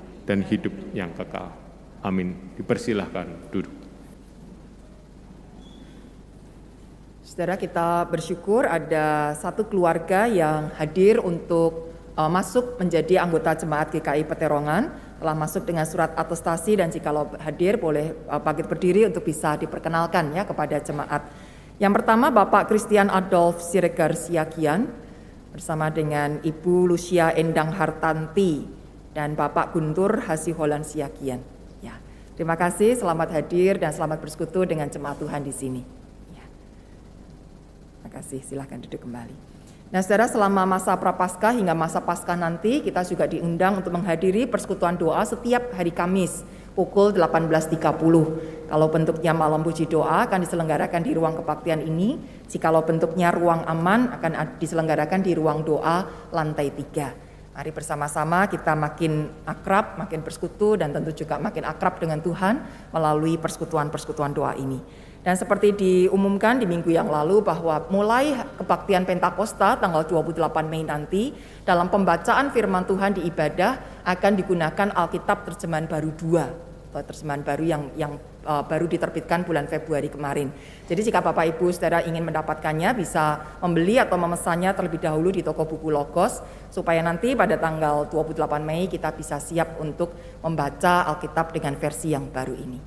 [0.25, 1.53] dan hidup yang kekal.
[2.01, 2.33] Amin.
[2.57, 3.81] Dipersilahkan duduk.
[7.21, 14.27] Saudara kita bersyukur ada satu keluarga yang hadir untuk uh, masuk menjadi anggota jemaat GKI
[14.27, 14.91] Peterongan
[15.21, 20.33] telah masuk dengan surat atestasi dan jikalau hadir boleh uh, bangkit berdiri untuk bisa diperkenalkan
[20.35, 21.29] ya kepada jemaat.
[21.79, 24.91] Yang pertama Bapak Christian Adolf Siregar Siakian
[25.55, 28.80] bersama dengan Ibu Lucia Endang Hartanti
[29.11, 31.43] dan Bapak Guntur Hasiholan Siakian.
[31.83, 31.99] Ya,
[32.35, 35.81] terima kasih, selamat hadir dan selamat bersekutu dengan jemaat Tuhan di sini.
[36.31, 36.45] Ya.
[37.99, 39.35] Terima kasih, silahkan duduk kembali.
[39.91, 44.95] Nah saudara selama masa prapaskah hingga masa paskah nanti kita juga diundang untuk menghadiri persekutuan
[44.95, 48.71] doa setiap hari Kamis pukul 18.30.
[48.71, 52.15] Kalau bentuknya malam puji doa akan diselenggarakan di ruang kebaktian ini.
[52.47, 57.30] Jikalau bentuknya ruang aman akan diselenggarakan di ruang doa lantai 3.
[57.51, 62.63] Mari bersama-sama kita makin akrab, makin bersekutu dan tentu juga makin akrab dengan Tuhan
[62.95, 64.79] melalui persekutuan-persekutuan doa ini.
[65.21, 70.33] Dan seperti diumumkan di minggu yang lalu bahwa mulai kebaktian Pentakosta tanggal 28
[70.65, 77.07] Mei nanti dalam pembacaan firman Tuhan di ibadah akan digunakan Alkitab terjemahan baru 2 atau
[77.07, 78.13] terjemahan baru yang yang
[78.43, 80.51] uh, baru diterbitkan bulan Februari kemarin.
[80.91, 85.63] Jadi jika Bapak Ibu saudara ingin mendapatkannya bisa membeli atau memesannya terlebih dahulu di toko
[85.63, 91.75] buku Logos supaya nanti pada tanggal 28 Mei kita bisa siap untuk membaca Alkitab dengan
[91.75, 92.79] versi yang baru ini.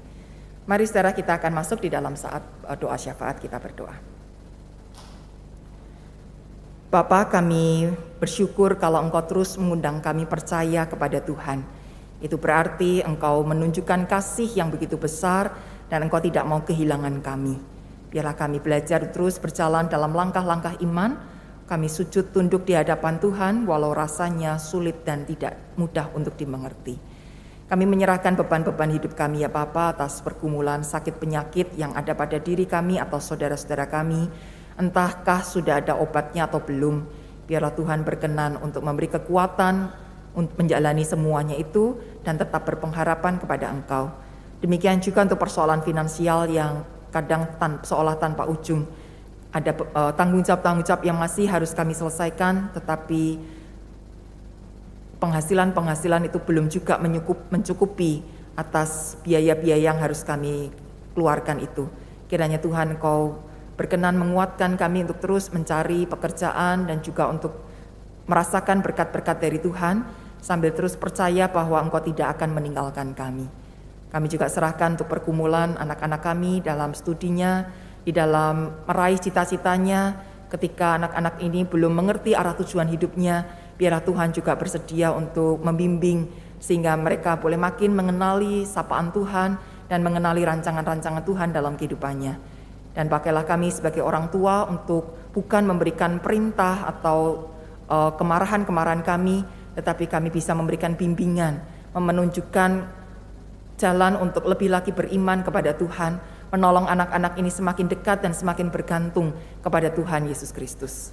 [0.64, 3.94] Mari saudara kita akan masuk di dalam saat uh, doa syafaat kita berdoa.
[6.88, 11.84] Bapak kami bersyukur kalau Engkau terus mengundang kami percaya kepada Tuhan
[12.24, 15.52] itu berarti engkau menunjukkan kasih yang begitu besar
[15.92, 17.60] dan engkau tidak mau kehilangan kami.
[18.08, 21.20] Biarlah kami belajar terus berjalan dalam langkah-langkah iman.
[21.64, 27.00] Kami sujud tunduk di hadapan Tuhan walau rasanya sulit dan tidak mudah untuk dimengerti.
[27.64, 32.68] Kami menyerahkan beban-beban hidup kami ya Bapa atas pergumulan sakit penyakit yang ada pada diri
[32.68, 34.28] kami atau saudara-saudara kami.
[34.76, 37.00] Entahkah sudah ada obatnya atau belum.
[37.48, 39.88] Biarlah Tuhan berkenan untuk memberi kekuatan,
[40.36, 44.12] untuk menjalani semuanya itu dan tetap berpengharapan kepada Engkau.
[44.60, 48.84] Demikian juga untuk persoalan finansial yang kadang tan seolah tanpa ujung.
[49.54, 53.38] Ada uh, tanggung jawab-tanggung jawab yang masih harus kami selesaikan, tetapi
[55.22, 58.20] penghasilan-penghasilan itu belum juga mencukup, mencukupi
[58.58, 60.74] atas biaya-biaya yang harus kami
[61.14, 61.86] keluarkan itu.
[62.26, 63.38] Kiranya Tuhan Engkau
[63.78, 67.54] berkenan menguatkan kami untuk terus mencari pekerjaan dan juga untuk
[68.26, 70.02] merasakan berkat-berkat dari Tuhan
[70.42, 73.46] sambil terus percaya bahwa Engkau tidak akan meninggalkan kami.
[74.14, 77.66] Kami juga serahkan untuk pergumulan anak-anak kami dalam studinya,
[78.04, 80.12] di dalam meraih cita-citanya,
[80.52, 86.28] ketika anak-anak ini belum mengerti arah tujuan hidupnya, biarlah Tuhan juga bersedia untuk membimbing
[86.60, 89.56] sehingga mereka boleh makin mengenali sapaan Tuhan
[89.88, 92.34] dan mengenali rancangan-rancangan Tuhan dalam kehidupannya.
[92.94, 97.50] Dan pakailah kami sebagai orang tua untuk bukan memberikan perintah atau
[97.90, 99.42] uh, kemarahan-kemarahan kami,
[99.74, 101.58] tetapi kami bisa memberikan bimbingan,
[101.90, 102.70] menunjukkan
[103.74, 106.22] jalan untuk lebih lagi beriman kepada Tuhan,
[106.54, 111.10] menolong anak-anak ini semakin dekat dan semakin bergantung kepada Tuhan Yesus Kristus.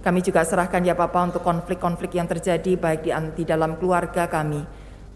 [0.00, 4.64] Kami juga serahkan ya Bapak untuk konflik-konflik yang terjadi baik di, di dalam keluarga kami,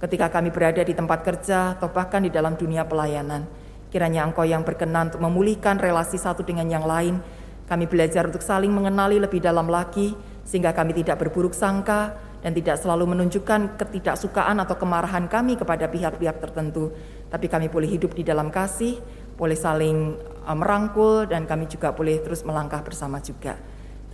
[0.05, 3.49] ketika kami berada di tempat kerja atau bahkan di dalam dunia pelayanan.
[3.89, 7.21] Kiranya Engkau yang berkenan untuk memulihkan relasi satu dengan yang lain.
[7.65, 10.13] Kami belajar untuk saling mengenali lebih dalam lagi,
[10.45, 12.13] sehingga kami tidak berburuk sangka,
[12.43, 16.91] dan tidak selalu menunjukkan ketidaksukaan atau kemarahan kami kepada pihak-pihak tertentu,
[17.31, 18.99] tapi kami boleh hidup di dalam kasih,
[19.43, 20.15] boleh saling
[20.47, 23.59] uh, merangkul dan kami juga boleh terus melangkah bersama juga.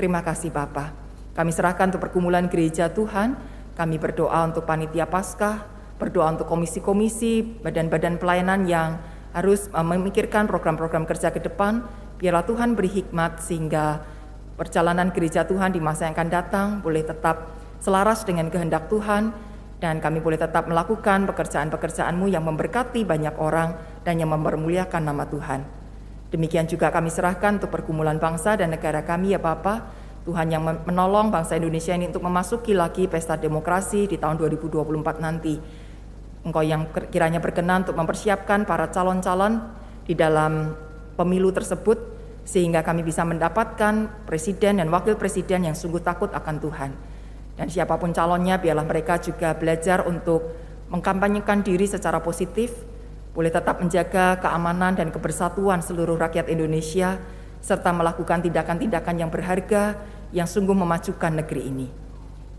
[0.01, 0.97] Terima kasih Bapak.
[1.37, 3.37] Kami serahkan untuk pergumulan gereja Tuhan,
[3.77, 5.69] kami berdoa untuk panitia Paskah,
[6.01, 8.97] berdoa untuk komisi-komisi, badan-badan pelayanan yang
[9.37, 11.85] harus uh, memikirkan program-program kerja ke depan.
[12.17, 14.01] Biarlah Tuhan beri hikmat sehingga
[14.57, 19.31] perjalanan gereja Tuhan di masa yang akan datang boleh tetap selaras dengan kehendak Tuhan
[19.79, 25.63] dan kami boleh tetap melakukan pekerjaan-pekerjaanmu yang memberkati banyak orang dan yang mempermuliakan nama Tuhan.
[26.29, 29.87] Demikian juga kami serahkan untuk pergumulan bangsa dan negara kami ya Bapak,
[30.29, 35.57] Tuhan yang menolong bangsa Indonesia ini untuk memasuki lagi pesta demokrasi di tahun 2024 nanti.
[36.45, 39.73] Engkau yang kiranya berkenan untuk mempersiapkan para calon-calon
[40.05, 40.77] di dalam
[41.17, 41.97] pemilu tersebut
[42.45, 46.91] sehingga kami bisa mendapatkan presiden dan wakil presiden yang sungguh takut akan Tuhan.
[47.59, 50.55] Dan siapa pun calonnya biarlah mereka juga belajar untuk
[50.95, 52.71] mengkampanyekan diri secara positif,
[53.35, 57.19] boleh tetap menjaga keamanan dan kebersatuan seluruh rakyat Indonesia,
[57.59, 59.99] serta melakukan tindakan-tindakan yang berharga
[60.31, 61.87] yang sungguh memajukan negeri ini.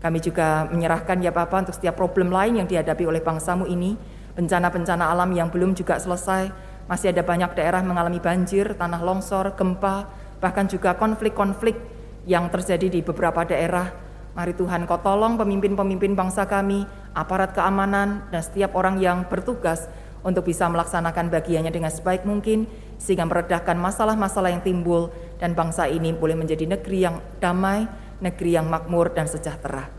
[0.00, 3.96] Kami juga menyerahkan ya Bapak untuk setiap problem lain yang dihadapi oleh bangsamu ini,
[4.36, 6.52] bencana-bencana alam yang belum juga selesai,
[6.88, 10.08] masih ada banyak daerah mengalami banjir, tanah longsor, gempa,
[10.40, 11.76] bahkan juga konflik-konflik
[12.24, 13.92] yang terjadi di beberapa daerah
[14.30, 16.86] Mari Tuhan kau tolong pemimpin-pemimpin bangsa kami,
[17.18, 19.90] aparat keamanan, dan setiap orang yang bertugas
[20.22, 22.70] untuk bisa melaksanakan bagiannya dengan sebaik mungkin,
[23.00, 25.10] sehingga meredakan masalah-masalah yang timbul,
[25.42, 27.90] dan bangsa ini boleh menjadi negeri yang damai,
[28.22, 29.90] negeri yang makmur dan sejahtera.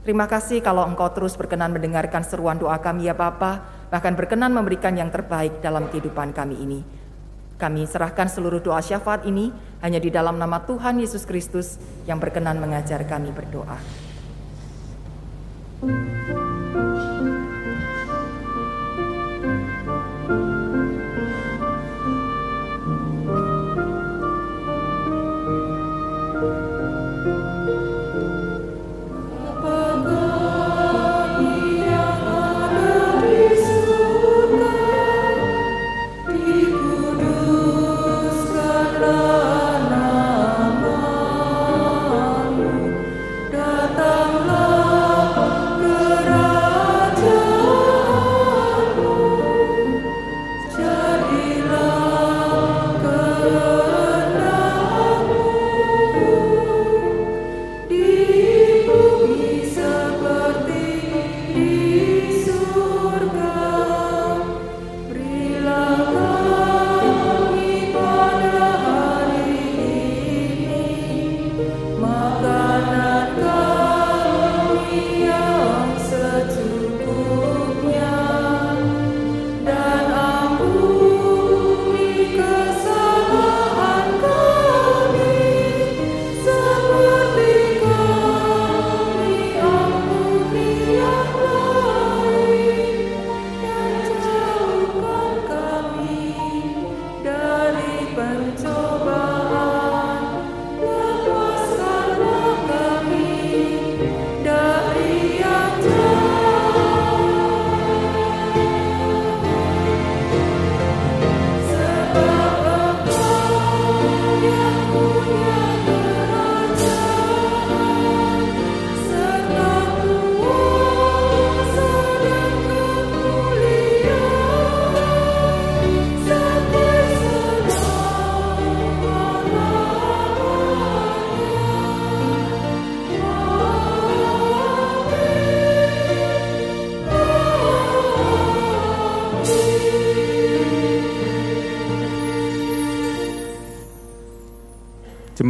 [0.00, 3.60] Terima kasih kalau engkau terus berkenan mendengarkan seruan doa kami ya Bapa,
[3.90, 6.80] bahkan berkenan memberikan yang terbaik dalam kehidupan kami ini.
[7.60, 9.52] Kami serahkan seluruh doa syafaat ini
[9.84, 11.76] hanya di dalam nama Tuhan Yesus Kristus
[12.08, 13.76] yang berkenan mengajar kami berdoa.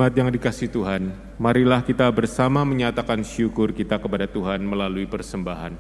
[0.01, 5.77] Jemaat yang dikasih Tuhan, marilah kita bersama menyatakan syukur kita kepada Tuhan melalui persembahan.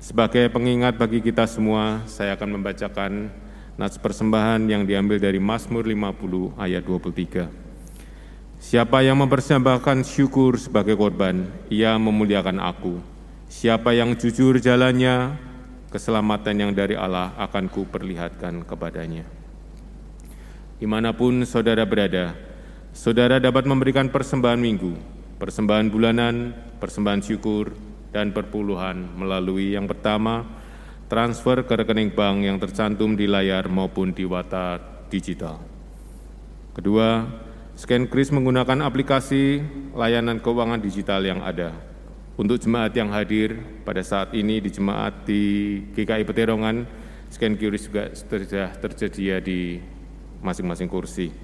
[0.00, 3.28] Sebagai pengingat bagi kita semua, saya akan membacakan
[3.76, 8.64] nats persembahan yang diambil dari Mazmur 50 ayat 23.
[8.64, 12.96] Siapa yang mempersembahkan syukur sebagai korban, ia memuliakan aku.
[13.52, 15.36] Siapa yang jujur jalannya,
[15.92, 19.28] keselamatan yang dari Allah akan kuperlihatkan kepadanya.
[20.80, 22.53] Di mana pun saudara berada,
[22.94, 24.94] saudara dapat memberikan persembahan minggu,
[25.42, 27.74] persembahan bulanan, persembahan syukur,
[28.14, 30.46] dan perpuluhan melalui yang pertama,
[31.10, 34.78] transfer ke rekening bank yang tercantum di layar maupun di wata
[35.10, 35.58] digital.
[36.70, 37.26] Kedua,
[37.74, 39.58] scan kris menggunakan aplikasi
[39.98, 41.74] layanan keuangan digital yang ada.
[42.38, 45.42] Untuk jemaat yang hadir pada saat ini di jemaat di
[45.98, 46.86] GKI Peterongan,
[47.30, 49.78] scan QRIS juga sudah tersedia di
[50.42, 51.43] masing-masing kursi.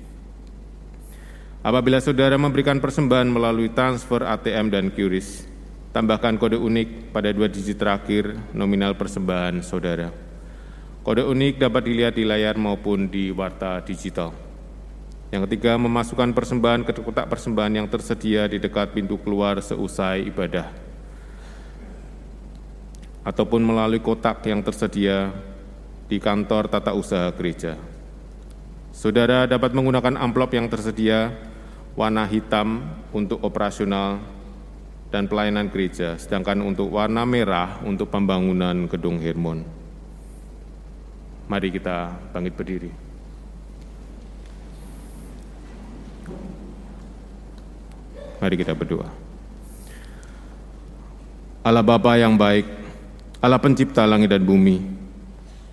[1.60, 5.50] Apabila saudara memberikan persembahan melalui transfer ATM dan QRIS,
[5.90, 10.14] Tambahkan kode unik pada dua digit terakhir nominal persembahan saudara.
[11.02, 14.30] Kode unik dapat dilihat di layar maupun di warta digital.
[15.34, 20.70] Yang ketiga, memasukkan persembahan ke kotak persembahan yang tersedia di dekat pintu keluar seusai ibadah.
[23.26, 25.34] Ataupun melalui kotak yang tersedia
[26.06, 27.74] di kantor tata usaha gereja.
[28.94, 31.34] Saudara dapat menggunakan amplop yang tersedia
[32.00, 32.80] warna hitam
[33.12, 34.24] untuk operasional
[35.12, 39.68] dan pelayanan gereja, sedangkan untuk warna merah untuk pembangunan gedung Hermon.
[41.44, 42.90] Mari kita bangkit berdiri.
[48.40, 49.12] Mari kita berdoa.
[51.60, 52.64] Allah Bapa yang baik,
[53.44, 54.80] Allah pencipta langit dan bumi,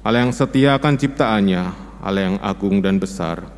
[0.04, 1.64] Allah yang setia akan ciptaannya,
[2.04, 3.57] Allah yang agung dan besar,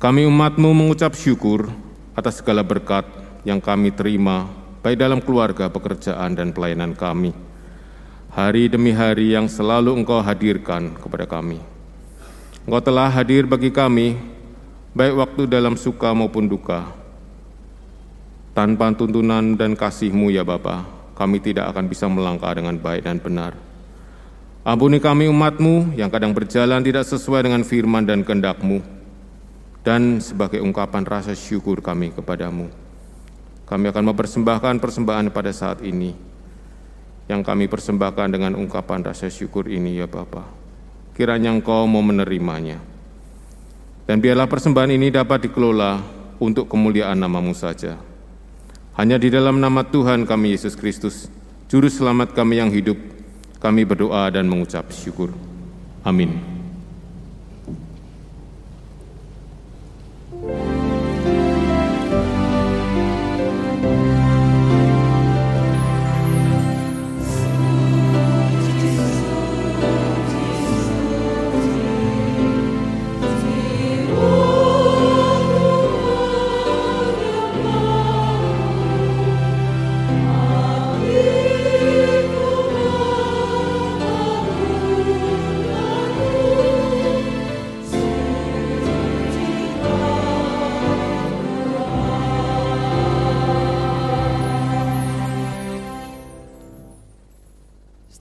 [0.00, 1.68] kami umatmu mengucap syukur
[2.16, 3.04] atas segala berkat
[3.44, 4.48] yang kami terima
[4.80, 7.36] baik dalam keluarga, pekerjaan, dan pelayanan kami.
[8.32, 11.60] Hari demi hari yang selalu Engkau hadirkan kepada kami.
[12.64, 14.16] Engkau telah hadir bagi kami,
[14.96, 16.96] baik waktu dalam suka maupun duka.
[18.56, 23.52] Tanpa tuntunan dan kasih-Mu ya Bapa, kami tidak akan bisa melangkah dengan baik dan benar.
[24.64, 28.99] Ampuni kami umat-Mu yang kadang berjalan tidak sesuai dengan firman dan kehendak-Mu,
[29.80, 32.68] dan sebagai ungkapan rasa syukur kami kepadamu
[33.70, 36.10] kami akan mempersembahkan persembahan pada saat ini.
[37.30, 40.42] Yang kami persembahkan dengan ungkapan rasa syukur ini ya Bapa.
[41.14, 42.82] Kiranya Engkau mau menerimanya.
[44.10, 46.02] Dan biarlah persembahan ini dapat dikelola
[46.42, 47.94] untuk kemuliaan namamu saja.
[48.98, 51.30] Hanya di dalam nama Tuhan kami Yesus Kristus,
[51.70, 52.98] Juru Selamat kami yang hidup,
[53.62, 55.30] kami berdoa dan mengucap syukur.
[56.02, 56.59] Amin.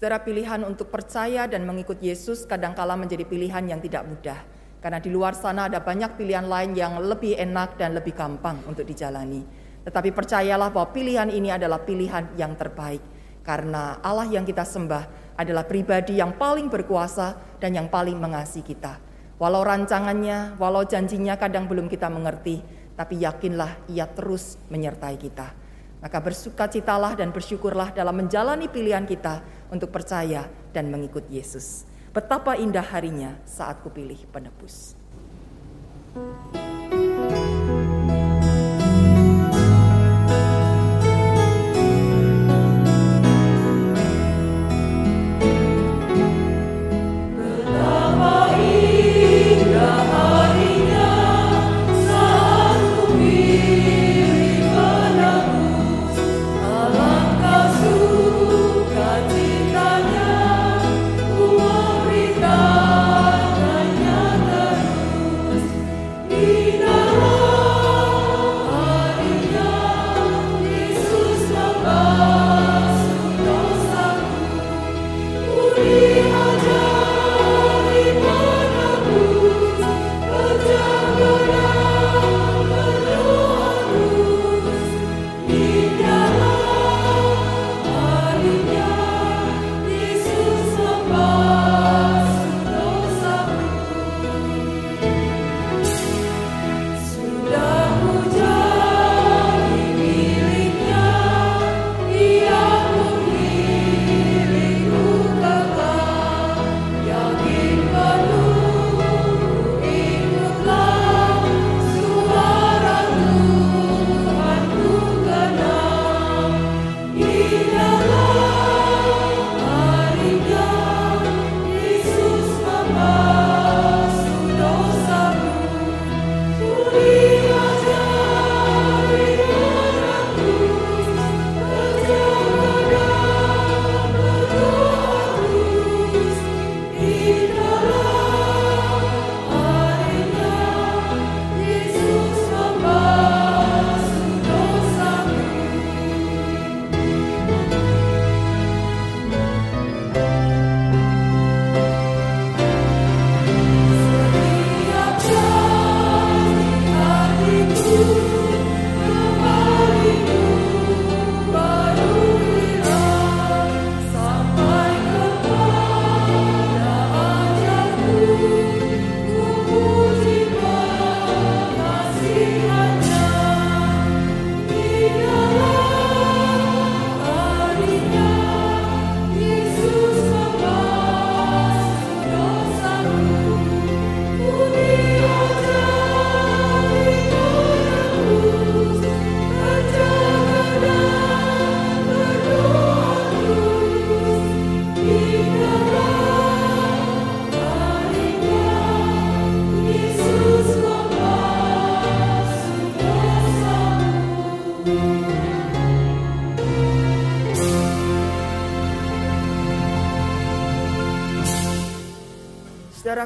[0.10, 4.42] Saudara pilihan untuk percaya dan mengikut Yesus kadangkala menjadi pilihan yang tidak mudah.
[4.82, 8.90] Karena di luar sana ada banyak pilihan lain yang lebih enak dan lebih gampang untuk
[8.90, 9.46] dijalani.
[9.86, 13.06] Tetapi percayalah bahwa pilihan ini adalah pilihan yang terbaik.
[13.46, 18.98] Karena Allah yang kita sembah adalah pribadi yang paling berkuasa dan yang paling mengasihi kita.
[19.38, 22.66] Walau rancangannya, walau janjinya kadang belum kita mengerti,
[22.98, 25.59] tapi yakinlah ia terus menyertai kita.
[26.00, 31.84] Maka bersukacitalah dan bersyukurlah dalam menjalani pilihan kita untuk percaya dan mengikut Yesus.
[32.16, 34.96] Betapa indah harinya saat kupilih penebus.
[37.30, 37.59] He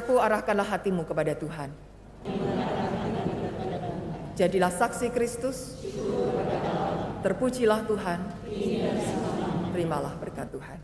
[0.04, 1.72] Saudaraku, arahkanlah hatimu kepada Tuhan.
[4.36, 5.80] Jadilah saksi Kristus.
[7.24, 8.20] Terpujilah Tuhan.
[9.72, 10.76] Terimalah berkat Tuhan.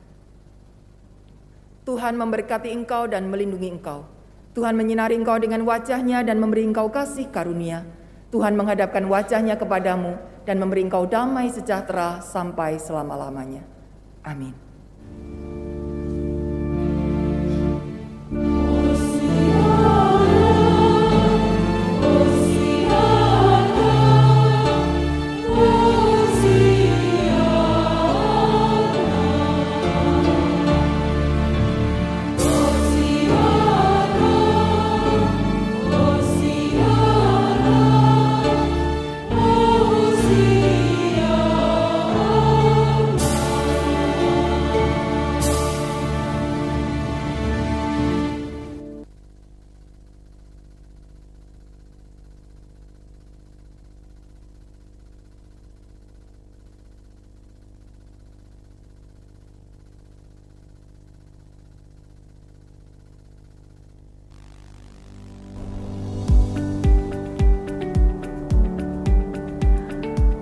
[1.84, 4.08] Tuhan memberkati engkau dan melindungi engkau.
[4.56, 7.84] Tuhan menyinari engkau dengan wajahnya dan memberi engkau kasih karunia.
[8.32, 10.16] Tuhan menghadapkan wajahnya kepadamu
[10.48, 13.68] dan memberi engkau damai sejahtera sampai selama-lamanya.
[14.24, 14.69] Amin.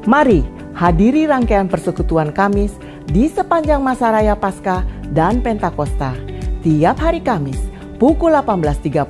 [0.08, 0.40] Mari
[0.72, 2.72] hadiri rangkaian persekutuan Kamis
[3.12, 4.80] di sepanjang masa raya Paskah
[5.12, 6.16] dan Pentakosta
[6.64, 7.60] tiap hari Kamis
[8.00, 9.04] pukul 18.30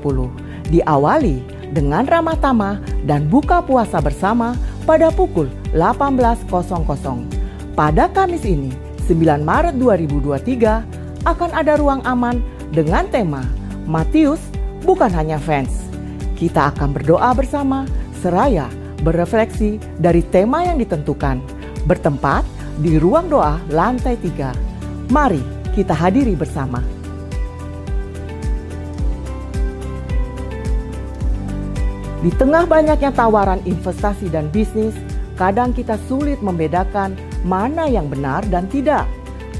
[0.75, 1.39] diawali
[1.70, 4.59] dengan ramah tamah dan buka puasa bersama
[4.91, 6.51] pada pukul 18.00.
[7.79, 8.75] Pada Kamis ini,
[9.07, 12.43] 9 Maret 2023 akan ada ruang aman
[12.75, 13.47] dengan tema
[13.87, 14.43] Matius
[14.83, 15.79] bukan hanya fans.
[16.35, 17.87] Kita akan berdoa bersama
[18.19, 18.66] seraya
[19.03, 21.39] berefleksi dari tema yang ditentukan,
[21.87, 22.43] bertempat
[22.79, 24.55] di ruang doa lantai tiga.
[25.11, 25.43] Mari
[25.75, 26.83] kita hadiri bersama.
[32.19, 34.91] Di tengah banyaknya tawaran investasi dan bisnis,
[35.39, 37.15] kadang kita sulit membedakan
[37.47, 39.07] mana yang benar dan tidak.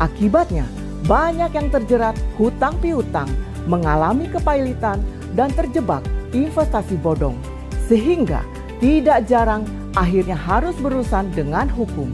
[0.03, 0.67] Akibatnya,
[1.07, 3.31] banyak yang terjerat hutang piutang,
[3.71, 4.99] mengalami kepailitan,
[5.39, 6.03] dan terjebak
[6.35, 7.39] investasi bodong.
[7.87, 8.43] Sehingga
[8.79, 12.11] tidak jarang akhirnya harus berurusan dengan hukum.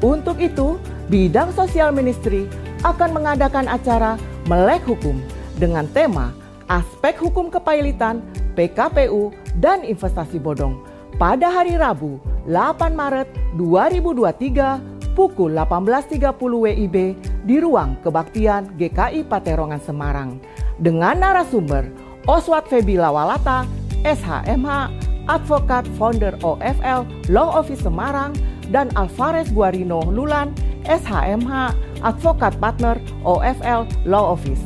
[0.00, 0.80] Untuk itu,
[1.12, 2.48] bidang sosial ministry
[2.86, 4.14] akan mengadakan acara
[4.46, 5.18] Melek Hukum
[5.58, 6.30] dengan tema
[6.70, 8.22] Aspek Hukum Kepailitan,
[8.54, 10.78] PKPU, dan Investasi Bodong
[11.18, 13.28] pada hari Rabu 8 Maret
[13.58, 16.96] 2023 pukul 18.30 WIB
[17.42, 20.38] di ruang kebaktian GKI Paterongan Semarang
[20.78, 21.90] dengan narasumber
[22.28, 23.66] Oswat Febi Lawalata,
[24.06, 28.34] SHMH, advokat founder OFL Law Office Semarang,
[28.68, 30.52] dan Alvarez Guarino Lulan,
[30.84, 31.72] SHMH,
[32.04, 34.60] advokat partner OFL Law Office,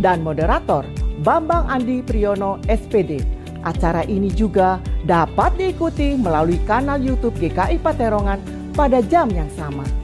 [0.00, 0.84] dan moderator
[1.20, 3.20] Bambang Andi Priyono SPD.
[3.62, 8.42] Acara ini juga dapat diikuti melalui kanal YouTube GKI Paterongan
[8.74, 10.01] pada jam yang sama.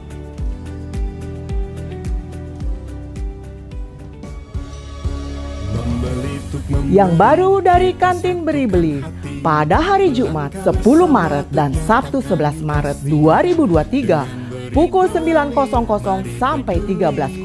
[6.89, 9.05] Yang baru dari kantin beri-beli
[9.45, 15.55] pada hari Jumat 10 Maret dan Sabtu 11 Maret 2023 pukul 9.00
[16.37, 17.41] sampai 13.00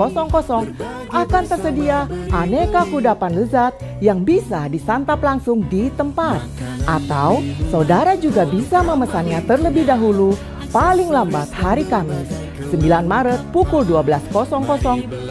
[1.15, 6.43] akan tersedia aneka kudapan lezat yang bisa disantap langsung di tempat.
[6.85, 7.41] Atau
[7.71, 10.37] saudara juga bisa memesannya terlebih dahulu
[10.75, 12.27] paling lambat hari Kamis
[12.75, 14.35] 9 Maret pukul 12.00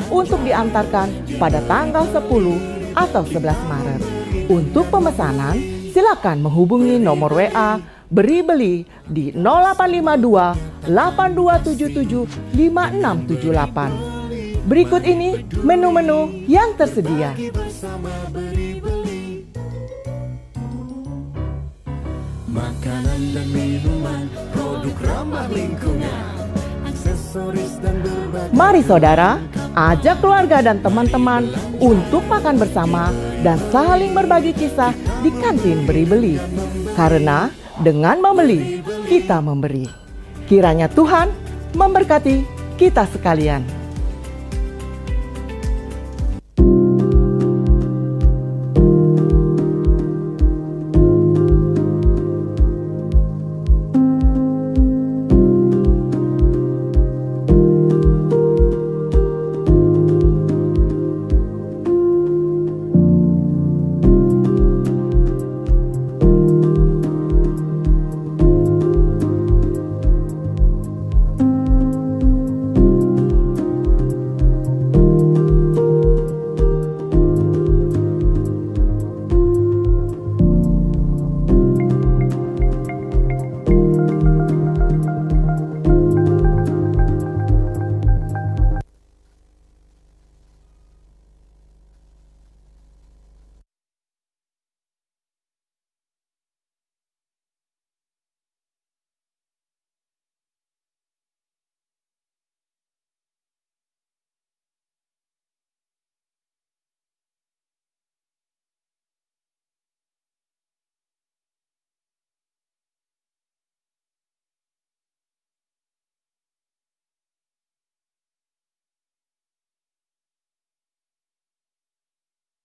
[0.08, 4.02] untuk diantarkan pada tanggal 10 atau 11 Maret.
[4.50, 5.58] Untuk pemesanan,
[5.94, 7.78] silakan menghubungi nomor WA
[8.14, 14.14] beri beli di 0852 8277 5678.
[14.64, 17.36] Berikut ini menu-menu yang tersedia.
[22.54, 26.43] Makanan dan minuman, produk ramah lingkungan.
[28.54, 29.42] Mari saudara,
[29.74, 31.50] Ajak keluarga dan teman-teman
[31.82, 33.10] untuk makan bersama
[33.42, 34.94] dan saling berbagi kisah
[35.26, 36.38] di kantin beri-beli.
[36.94, 37.50] Karena
[37.82, 39.90] dengan membeli, kita memberi.
[40.46, 41.34] Kiranya Tuhan
[41.74, 42.46] memberkati
[42.78, 43.83] kita sekalian.